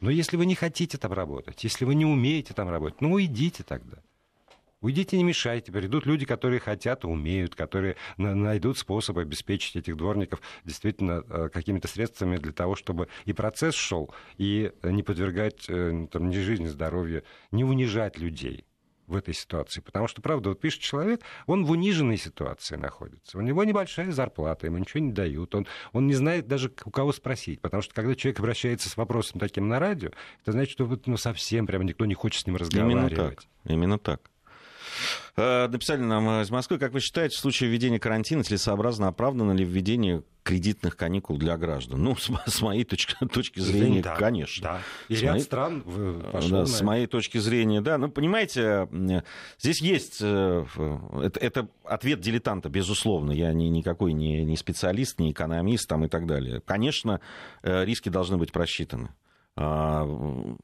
Но 0.00 0.10
если 0.10 0.38
вы 0.38 0.46
не 0.46 0.54
хотите 0.54 0.96
там 0.96 1.12
работать, 1.12 1.62
если 1.62 1.84
вы 1.84 1.94
не 1.94 2.06
умеете 2.06 2.54
там 2.54 2.70
работать, 2.70 3.02
ну 3.02 3.12
уйдите 3.12 3.62
тогда. 3.62 3.98
Уйдите, 4.80 5.18
не 5.18 5.24
мешайте. 5.24 5.72
Придут 5.72 6.06
люди, 6.06 6.24
которые 6.24 6.58
хотят 6.58 7.04
и 7.04 7.06
умеют, 7.06 7.54
которые 7.54 7.96
найдут 8.16 8.78
способ 8.78 9.18
обеспечить 9.18 9.76
этих 9.76 9.96
дворников 9.96 10.40
действительно 10.64 11.22
э, 11.28 11.50
какими-то 11.52 11.86
средствами 11.86 12.36
для 12.38 12.52
того, 12.52 12.76
чтобы 12.76 13.08
и 13.26 13.32
процесс 13.34 13.74
шел, 13.74 14.14
и 14.38 14.72
не 14.82 15.02
подвергать 15.02 15.66
э, 15.68 16.06
там, 16.10 16.30
ни 16.30 16.38
жизни, 16.38 16.66
здоровью, 16.66 17.24
не 17.50 17.62
унижать 17.62 18.18
людей 18.18 18.64
в 19.10 19.16
этой 19.16 19.34
ситуации. 19.34 19.80
Потому 19.80 20.08
что, 20.08 20.22
правда, 20.22 20.50
вот 20.50 20.60
пишет 20.60 20.80
человек, 20.80 21.20
он 21.46 21.64
в 21.66 21.70
униженной 21.72 22.16
ситуации 22.16 22.76
находится. 22.76 23.36
У 23.36 23.40
него 23.42 23.64
небольшая 23.64 24.12
зарплата, 24.12 24.66
ему 24.66 24.78
ничего 24.78 25.00
не 25.04 25.12
дают. 25.12 25.54
Он, 25.54 25.66
он 25.92 26.06
не 26.06 26.14
знает 26.14 26.46
даже, 26.46 26.72
у 26.84 26.90
кого 26.90 27.12
спросить. 27.12 27.60
Потому 27.60 27.82
что, 27.82 27.92
когда 27.92 28.14
человек 28.14 28.38
обращается 28.38 28.88
с 28.88 28.96
вопросом 28.96 29.40
таким 29.40 29.68
на 29.68 29.78
радио, 29.78 30.10
это 30.40 30.52
значит, 30.52 30.72
что 30.72 31.00
ну, 31.04 31.16
совсем 31.16 31.66
прямо 31.66 31.84
никто 31.84 32.06
не 32.06 32.14
хочет 32.14 32.42
с 32.42 32.46
ним 32.46 32.56
разговаривать. 32.56 33.12
Именно 33.12 33.30
так. 33.30 33.44
Именно 33.64 33.98
так. 33.98 34.30
Э, 35.36 35.68
написали 35.68 36.00
нам 36.00 36.42
из 36.42 36.50
Москвы. 36.50 36.78
Как 36.78 36.92
вы 36.92 37.00
считаете, 37.00 37.36
в 37.36 37.40
случае 37.40 37.70
введения 37.70 37.98
карантина 37.98 38.44
целесообразно 38.44 39.08
оправдано 39.08 39.52
ли 39.52 39.64
введение 39.64 40.22
кредитных 40.42 40.96
каникул 40.96 41.38
для 41.38 41.56
граждан? 41.56 42.02
Ну, 42.02 42.16
с, 42.16 42.30
с 42.46 42.62
моей 42.62 42.84
точки, 42.84 43.14
точки 43.32 43.60
зрения, 43.60 44.02
да, 44.02 44.16
конечно. 44.16 44.62
Да. 44.62 44.80
И 45.08 45.16
с 45.16 45.22
ряд 45.22 45.32
моей, 45.32 45.44
стран 45.44 45.82
пошло 46.32 46.60
да, 46.60 46.66
С 46.66 46.82
моей 46.82 47.06
точки 47.06 47.38
зрения, 47.38 47.80
да. 47.80 47.98
Ну, 47.98 48.10
понимаете, 48.10 48.88
здесь 49.58 49.80
есть... 49.80 50.18
Э, 50.20 50.64
это, 51.22 51.40
это 51.40 51.68
ответ 51.84 52.20
дилетанта, 52.20 52.68
безусловно. 52.68 53.32
Я 53.32 53.52
ни, 53.52 53.66
никакой 53.66 54.12
не, 54.12 54.44
не 54.44 54.56
специалист, 54.56 55.18
не 55.18 55.32
экономист 55.32 55.88
там, 55.88 56.04
и 56.04 56.08
так 56.08 56.26
далее. 56.26 56.60
Конечно, 56.60 57.20
э, 57.62 57.84
риски 57.84 58.08
должны 58.08 58.36
быть 58.36 58.52
просчитаны. 58.52 59.10
А, 59.56 60.06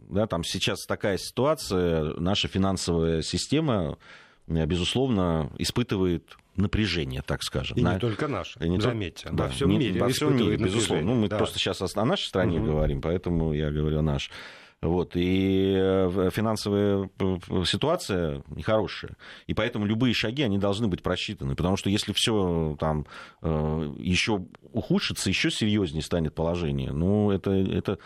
да, 0.08 0.26
там 0.26 0.44
сейчас 0.44 0.86
такая 0.86 1.18
ситуация, 1.18 2.14
наша 2.18 2.48
финансовая 2.48 3.22
система, 3.22 3.98
безусловно, 4.46 5.50
испытывает 5.58 6.36
напряжение, 6.56 7.22
так 7.22 7.42
скажем. 7.42 7.76
И 7.76 7.82
на... 7.82 7.94
не 7.94 8.00
только 8.00 8.28
наш, 8.28 8.56
и 8.58 8.68
не 8.68 8.80
заметьте, 8.80 9.28
да, 9.30 9.44
во 9.44 9.50
всем 9.50 9.70
не, 9.70 9.78
мире. 9.78 10.00
Во 10.00 10.08
всем 10.08 10.36
мире, 10.36 10.56
безусловно. 10.56 11.04
Ну, 11.04 11.14
мы 11.14 11.28
да. 11.28 11.38
просто 11.38 11.58
сейчас 11.58 11.82
о 11.82 12.04
нашей 12.04 12.26
стране 12.26 12.58
угу. 12.58 12.68
говорим, 12.68 13.00
поэтому 13.00 13.52
я 13.52 13.70
говорю 13.70 13.98
о 13.98 14.02
нашей. 14.02 14.30
Вот, 14.82 15.12
и 15.14 15.74
э, 15.74 16.30
финансовая 16.32 17.08
ситуация 17.64 18.42
нехорошая. 18.48 19.16
И 19.46 19.54
поэтому 19.54 19.86
любые 19.86 20.12
шаги, 20.12 20.42
они 20.42 20.58
должны 20.58 20.86
быть 20.86 21.02
просчитаны. 21.02 21.56
Потому 21.56 21.78
что 21.78 21.88
если 21.88 22.12
все 22.12 22.76
там 22.78 23.06
э, 23.40 23.94
еще 23.98 24.44
ухудшится, 24.72 25.30
еще 25.30 25.50
серьезнее 25.50 26.02
станет 26.02 26.34
положение, 26.34 26.92
ну, 26.92 27.30
это, 27.30 27.52
это 27.52 27.98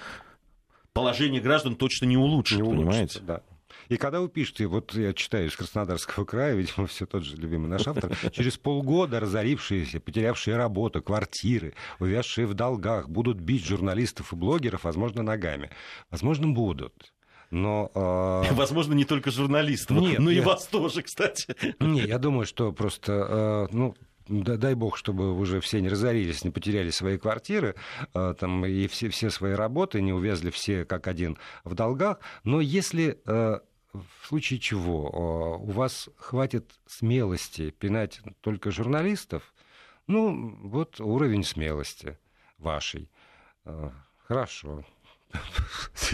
положение 0.92 1.40
граждан 1.40 1.74
точно 1.74 2.06
не 2.06 2.16
улучшит, 2.16 2.60
не 2.60 2.70
понимаете? 2.70 3.18
Да. 3.20 3.42
И 3.90 3.96
когда 3.96 4.20
вы 4.20 4.28
пишете, 4.28 4.66
вот 4.68 4.94
я 4.94 5.12
читаю 5.12 5.48
из 5.48 5.56
Краснодарского 5.56 6.24
края, 6.24 6.54
видимо, 6.54 6.86
все 6.86 7.06
тот 7.06 7.24
же 7.24 7.36
любимый 7.36 7.66
наш 7.66 7.88
автор, 7.88 8.16
через 8.30 8.56
полгода 8.56 9.18
разорившиеся, 9.18 9.98
потерявшие 9.98 10.56
работу, 10.56 11.02
квартиры, 11.02 11.74
увязшие 11.98 12.46
в 12.46 12.54
долгах, 12.54 13.08
будут 13.08 13.40
бить 13.40 13.64
журналистов 13.66 14.32
и 14.32 14.36
блогеров, 14.36 14.84
возможно, 14.84 15.24
ногами. 15.24 15.70
Возможно, 16.08 16.48
будут. 16.48 17.12
Но, 17.50 17.90
э... 17.92 18.52
Возможно, 18.54 18.92
не 18.92 19.04
только 19.04 19.32
журналистов, 19.32 19.96
Нет, 19.96 20.20
но 20.20 20.30
я... 20.30 20.40
и 20.40 20.44
вас 20.44 20.68
тоже, 20.68 21.02
кстати. 21.02 21.52
Не, 21.80 22.02
я 22.02 22.18
думаю, 22.18 22.46
что 22.46 22.70
просто, 22.70 23.68
э, 23.72 23.74
ну, 23.74 23.96
дай 24.28 24.74
бог, 24.74 24.96
чтобы 24.96 25.36
уже 25.36 25.60
все 25.60 25.80
не 25.80 25.88
разорились, 25.88 26.44
не 26.44 26.50
потеряли 26.50 26.90
свои 26.90 27.18
квартиры 27.18 27.74
э, 28.14 28.34
там, 28.38 28.64
и 28.64 28.86
все, 28.86 29.08
все 29.08 29.30
свои 29.30 29.54
работы, 29.54 30.00
не 30.00 30.12
увязли 30.12 30.50
все 30.50 30.84
как 30.84 31.08
один 31.08 31.38
в 31.64 31.74
долгах. 31.74 32.20
Но 32.44 32.60
если 32.60 33.18
э, 33.26 33.58
в 33.92 34.26
случае 34.26 34.58
чего 34.58 35.08
э, 35.08 35.64
у 35.64 35.70
вас 35.72 36.08
хватит 36.16 36.78
смелости 36.86 37.70
пинать 37.70 38.20
только 38.40 38.70
журналистов, 38.70 39.52
ну, 40.06 40.56
вот 40.62 41.00
уровень 41.00 41.44
смелости 41.44 42.18
вашей. 42.58 43.08
Хорошо. 44.26 44.84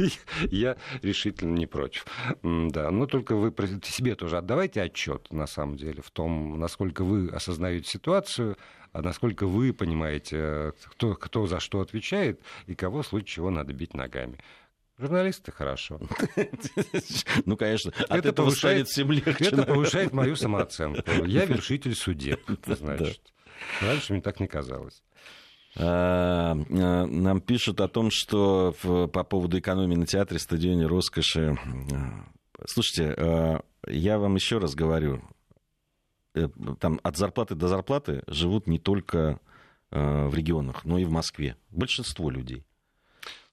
Я 0.50 0.76
решительно 1.02 1.54
не 1.56 1.66
против. 1.66 2.06
Да, 2.42 2.90
но 2.90 3.06
только 3.06 3.34
вы 3.36 3.54
себе 3.82 4.14
тоже 4.14 4.38
отдавайте 4.38 4.82
отчет, 4.82 5.30
на 5.30 5.46
самом 5.46 5.76
деле, 5.76 6.02
в 6.02 6.10
том, 6.10 6.58
насколько 6.58 7.04
вы 7.04 7.28
осознаете 7.28 7.88
ситуацию, 7.88 8.56
а 8.92 9.02
насколько 9.02 9.46
вы 9.46 9.72
понимаете, 9.72 10.72
кто, 10.86 11.14
кто 11.14 11.46
за 11.46 11.60
что 11.60 11.80
отвечает 11.80 12.40
и 12.66 12.74
кого 12.74 13.02
в 13.02 13.06
случае 13.06 13.26
чего 13.26 13.50
надо 13.50 13.72
бить 13.72 13.94
ногами. 13.94 14.38
Журналисты 14.98 15.52
хорошо. 15.52 16.00
Ну, 17.44 17.56
конечно, 17.56 17.92
от 18.08 18.10
это 18.10 18.28
этого 18.28 18.46
повышает, 18.46 18.88
станет 18.88 18.88
всем 18.88 19.12
легче. 19.12 19.44
Это 19.44 19.62
повышает 19.64 20.12
мою 20.12 20.36
самооценку. 20.36 21.02
Я 21.24 21.44
вершитель 21.44 21.94
судеб, 21.94 22.40
значит. 22.66 23.20
Раньше 23.80 24.12
мне 24.12 24.22
так 24.22 24.40
не 24.40 24.46
казалось. 24.46 25.02
А, 25.78 26.52
а, 26.52 27.06
нам 27.06 27.40
пишут 27.42 27.80
о 27.82 27.88
том, 27.88 28.10
что 28.10 28.74
по 28.82 29.24
поводу 29.24 29.58
экономии 29.58 29.96
на 29.96 30.06
театре, 30.06 30.40
стадионе 30.40 30.86
роскоши. 30.86 31.58
А, 31.92 32.64
слушайте, 32.66 33.62
я 33.86 34.18
вам 34.18 34.34
еще 34.34 34.58
раз 34.58 34.74
говорю, 34.74 35.22
э, 36.34 36.48
там 36.80 37.00
от 37.02 37.16
зарплаты 37.18 37.54
до 37.54 37.68
зарплаты 37.68 38.22
живут 38.26 38.66
не 38.66 38.78
только 38.78 39.40
в 39.90 40.34
регионах, 40.34 40.84
но 40.84 40.98
и 40.98 41.04
в 41.04 41.10
Москве. 41.10 41.56
Большинство 41.70 42.28
людей. 42.28 42.66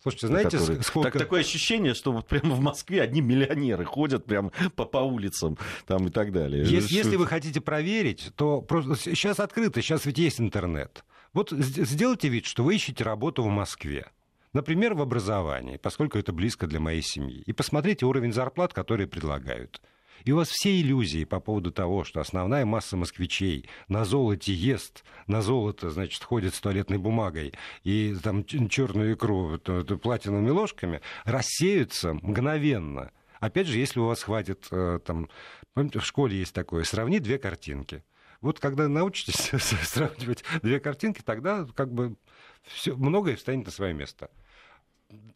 Слушайте, 0.04 0.28
знаете, 0.28 0.58
которые... 0.58 0.84
сколько... 0.84 1.12
Так, 1.12 1.22
такое 1.22 1.42
ощущение, 1.42 1.94
что 1.94 2.12
вот 2.12 2.28
прямо 2.28 2.56
в 2.56 2.60
Москве 2.60 3.02
одни 3.02 3.22
миллионеры 3.22 3.86
ходят 3.86 4.26
прямо 4.26 4.52
по, 4.76 4.84
по 4.84 4.98
улицам 4.98 5.58
там 5.88 6.08
и 6.08 6.10
так 6.10 6.34
далее. 6.34 6.66
Если, 6.66 6.94
если 6.94 7.16
вы 7.16 7.26
хотите 7.26 7.62
проверить, 7.62 8.34
то 8.36 8.62
просто 8.62 8.98
сейчас 8.98 9.40
открыто, 9.40 9.82
сейчас 9.82 10.06
ведь 10.06 10.18
есть 10.18 10.42
интернет. 10.42 11.06
Вот 11.32 11.52
сделайте 11.52 12.28
вид, 12.28 12.46
что 12.46 12.66
вы 12.66 12.76
ищете 12.76 13.06
работу 13.06 13.44
в 13.44 13.48
Москве. 13.48 14.12
Например, 14.52 14.94
в 14.94 15.02
образовании, 15.02 15.78
поскольку 15.78 16.18
это 16.18 16.34
близко 16.34 16.68
для 16.68 16.82
моей 16.82 17.02
семьи. 17.02 17.42
И 17.46 17.54
посмотрите 17.54 18.06
уровень 18.06 18.34
зарплат, 18.34 18.74
которые 18.74 19.08
предлагают. 19.08 19.82
И 20.26 20.32
у 20.32 20.38
вас 20.38 20.50
все 20.50 20.80
иллюзии 20.80 21.26
по 21.26 21.40
поводу 21.40 21.72
того, 21.72 22.04
что 22.04 22.22
основная 22.22 22.66
масса 22.66 22.96
москвичей 22.96 23.70
на 23.88 24.06
золоте 24.06 24.54
ест, 24.54 25.04
на 25.28 25.42
золото, 25.42 25.90
значит, 25.90 26.24
ходит 26.24 26.56
с 26.56 26.62
туалетной 26.62 26.98
бумагой 26.98 27.54
и 27.84 28.16
там 28.24 28.46
черную 28.46 29.16
икру 29.16 29.60
платиновыми 29.60 30.50
ложками, 30.50 31.02
рассеются 31.26 32.14
мгновенно. 32.14 33.12
Опять 33.40 33.68
же, 33.68 33.78
если 33.78 34.00
у 34.00 34.06
вас 34.06 34.24
хватит, 34.24 34.68
э, 34.72 35.00
там, 35.06 35.30
помните, 35.74 36.00
в 36.00 36.06
школе 36.06 36.38
есть 36.38 36.54
такое, 36.54 36.86
сравни 36.86 37.20
две 37.20 37.38
картинки. 37.38 38.04
Вот 38.40 38.60
когда 38.60 38.88
научитесь 38.88 39.52
сравнивать 39.84 40.44
две 40.62 40.80
картинки, 40.80 41.22
тогда 41.22 41.68
как 41.76 41.94
бы 41.94 42.16
все, 42.64 42.96
многое 42.96 43.36
встанет 43.36 43.66
на 43.66 43.72
свое 43.72 43.94
место. 43.94 44.30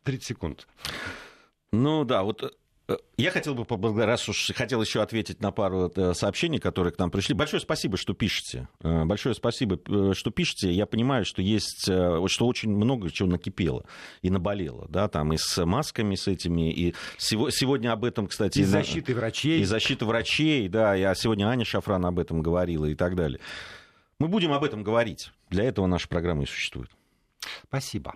30 0.04 0.24
секунд. 0.24 0.68
Ну 1.72 2.06
да, 2.06 2.24
вот 2.24 2.44
э, 2.44 2.50
я 3.18 3.32
хотел 3.32 3.54
бы, 3.54 4.06
раз 4.06 4.30
уж 4.30 4.52
хотел 4.56 4.82
еще 4.82 5.02
ответить 5.02 5.42
на 5.42 5.52
пару 5.52 5.92
э, 5.94 6.14
сообщений, 6.14 6.60
которые 6.60 6.94
к 6.94 7.00
нам 7.00 7.12
пришли. 7.12 7.36
Большое 7.36 7.62
спасибо, 7.62 7.98
что 7.98 8.14
пишете. 8.14 8.70
Э, 8.82 9.04
большое 9.04 9.36
спасибо, 9.36 9.78
что 10.14 10.32
пишете. 10.32 10.72
Я 10.72 10.86
понимаю, 10.86 11.26
что 11.26 11.42
есть, 11.42 11.84
что 11.84 12.48
очень 12.48 12.70
много 12.70 13.12
чего 13.12 13.28
накипело 13.28 13.86
и 14.22 14.30
наболело, 14.30 14.88
да, 14.90 15.08
там 15.08 15.34
и 15.34 15.38
с 15.38 15.66
масками, 15.66 16.16
с 16.16 16.28
этими, 16.28 16.72
и 16.72 16.96
сегодня 17.18 17.92
об 17.92 18.06
этом, 18.06 18.28
кстати... 18.28 18.60
И 18.60 18.64
защиты 18.64 19.14
врачей. 19.14 19.62
И 19.62 19.66
защиты 19.66 20.06
врачей, 20.06 20.68
да, 20.70 20.96
я 20.96 21.14
сегодня 21.16 21.46
Аня 21.48 21.66
Шафран 21.66 22.06
об 22.06 22.20
этом 22.20 22.42
говорила 22.42 22.86
и 22.86 22.96
так 22.96 23.16
далее. 23.16 23.40
Мы 24.20 24.28
будем 24.28 24.52
об 24.52 24.64
этом 24.64 24.84
говорить. 24.84 25.32
Для 25.50 25.66
этого 25.66 25.88
наша 25.88 26.08
программа 26.08 26.44
и 26.44 26.46
существует. 26.46 26.90
Спасибо. 27.64 28.16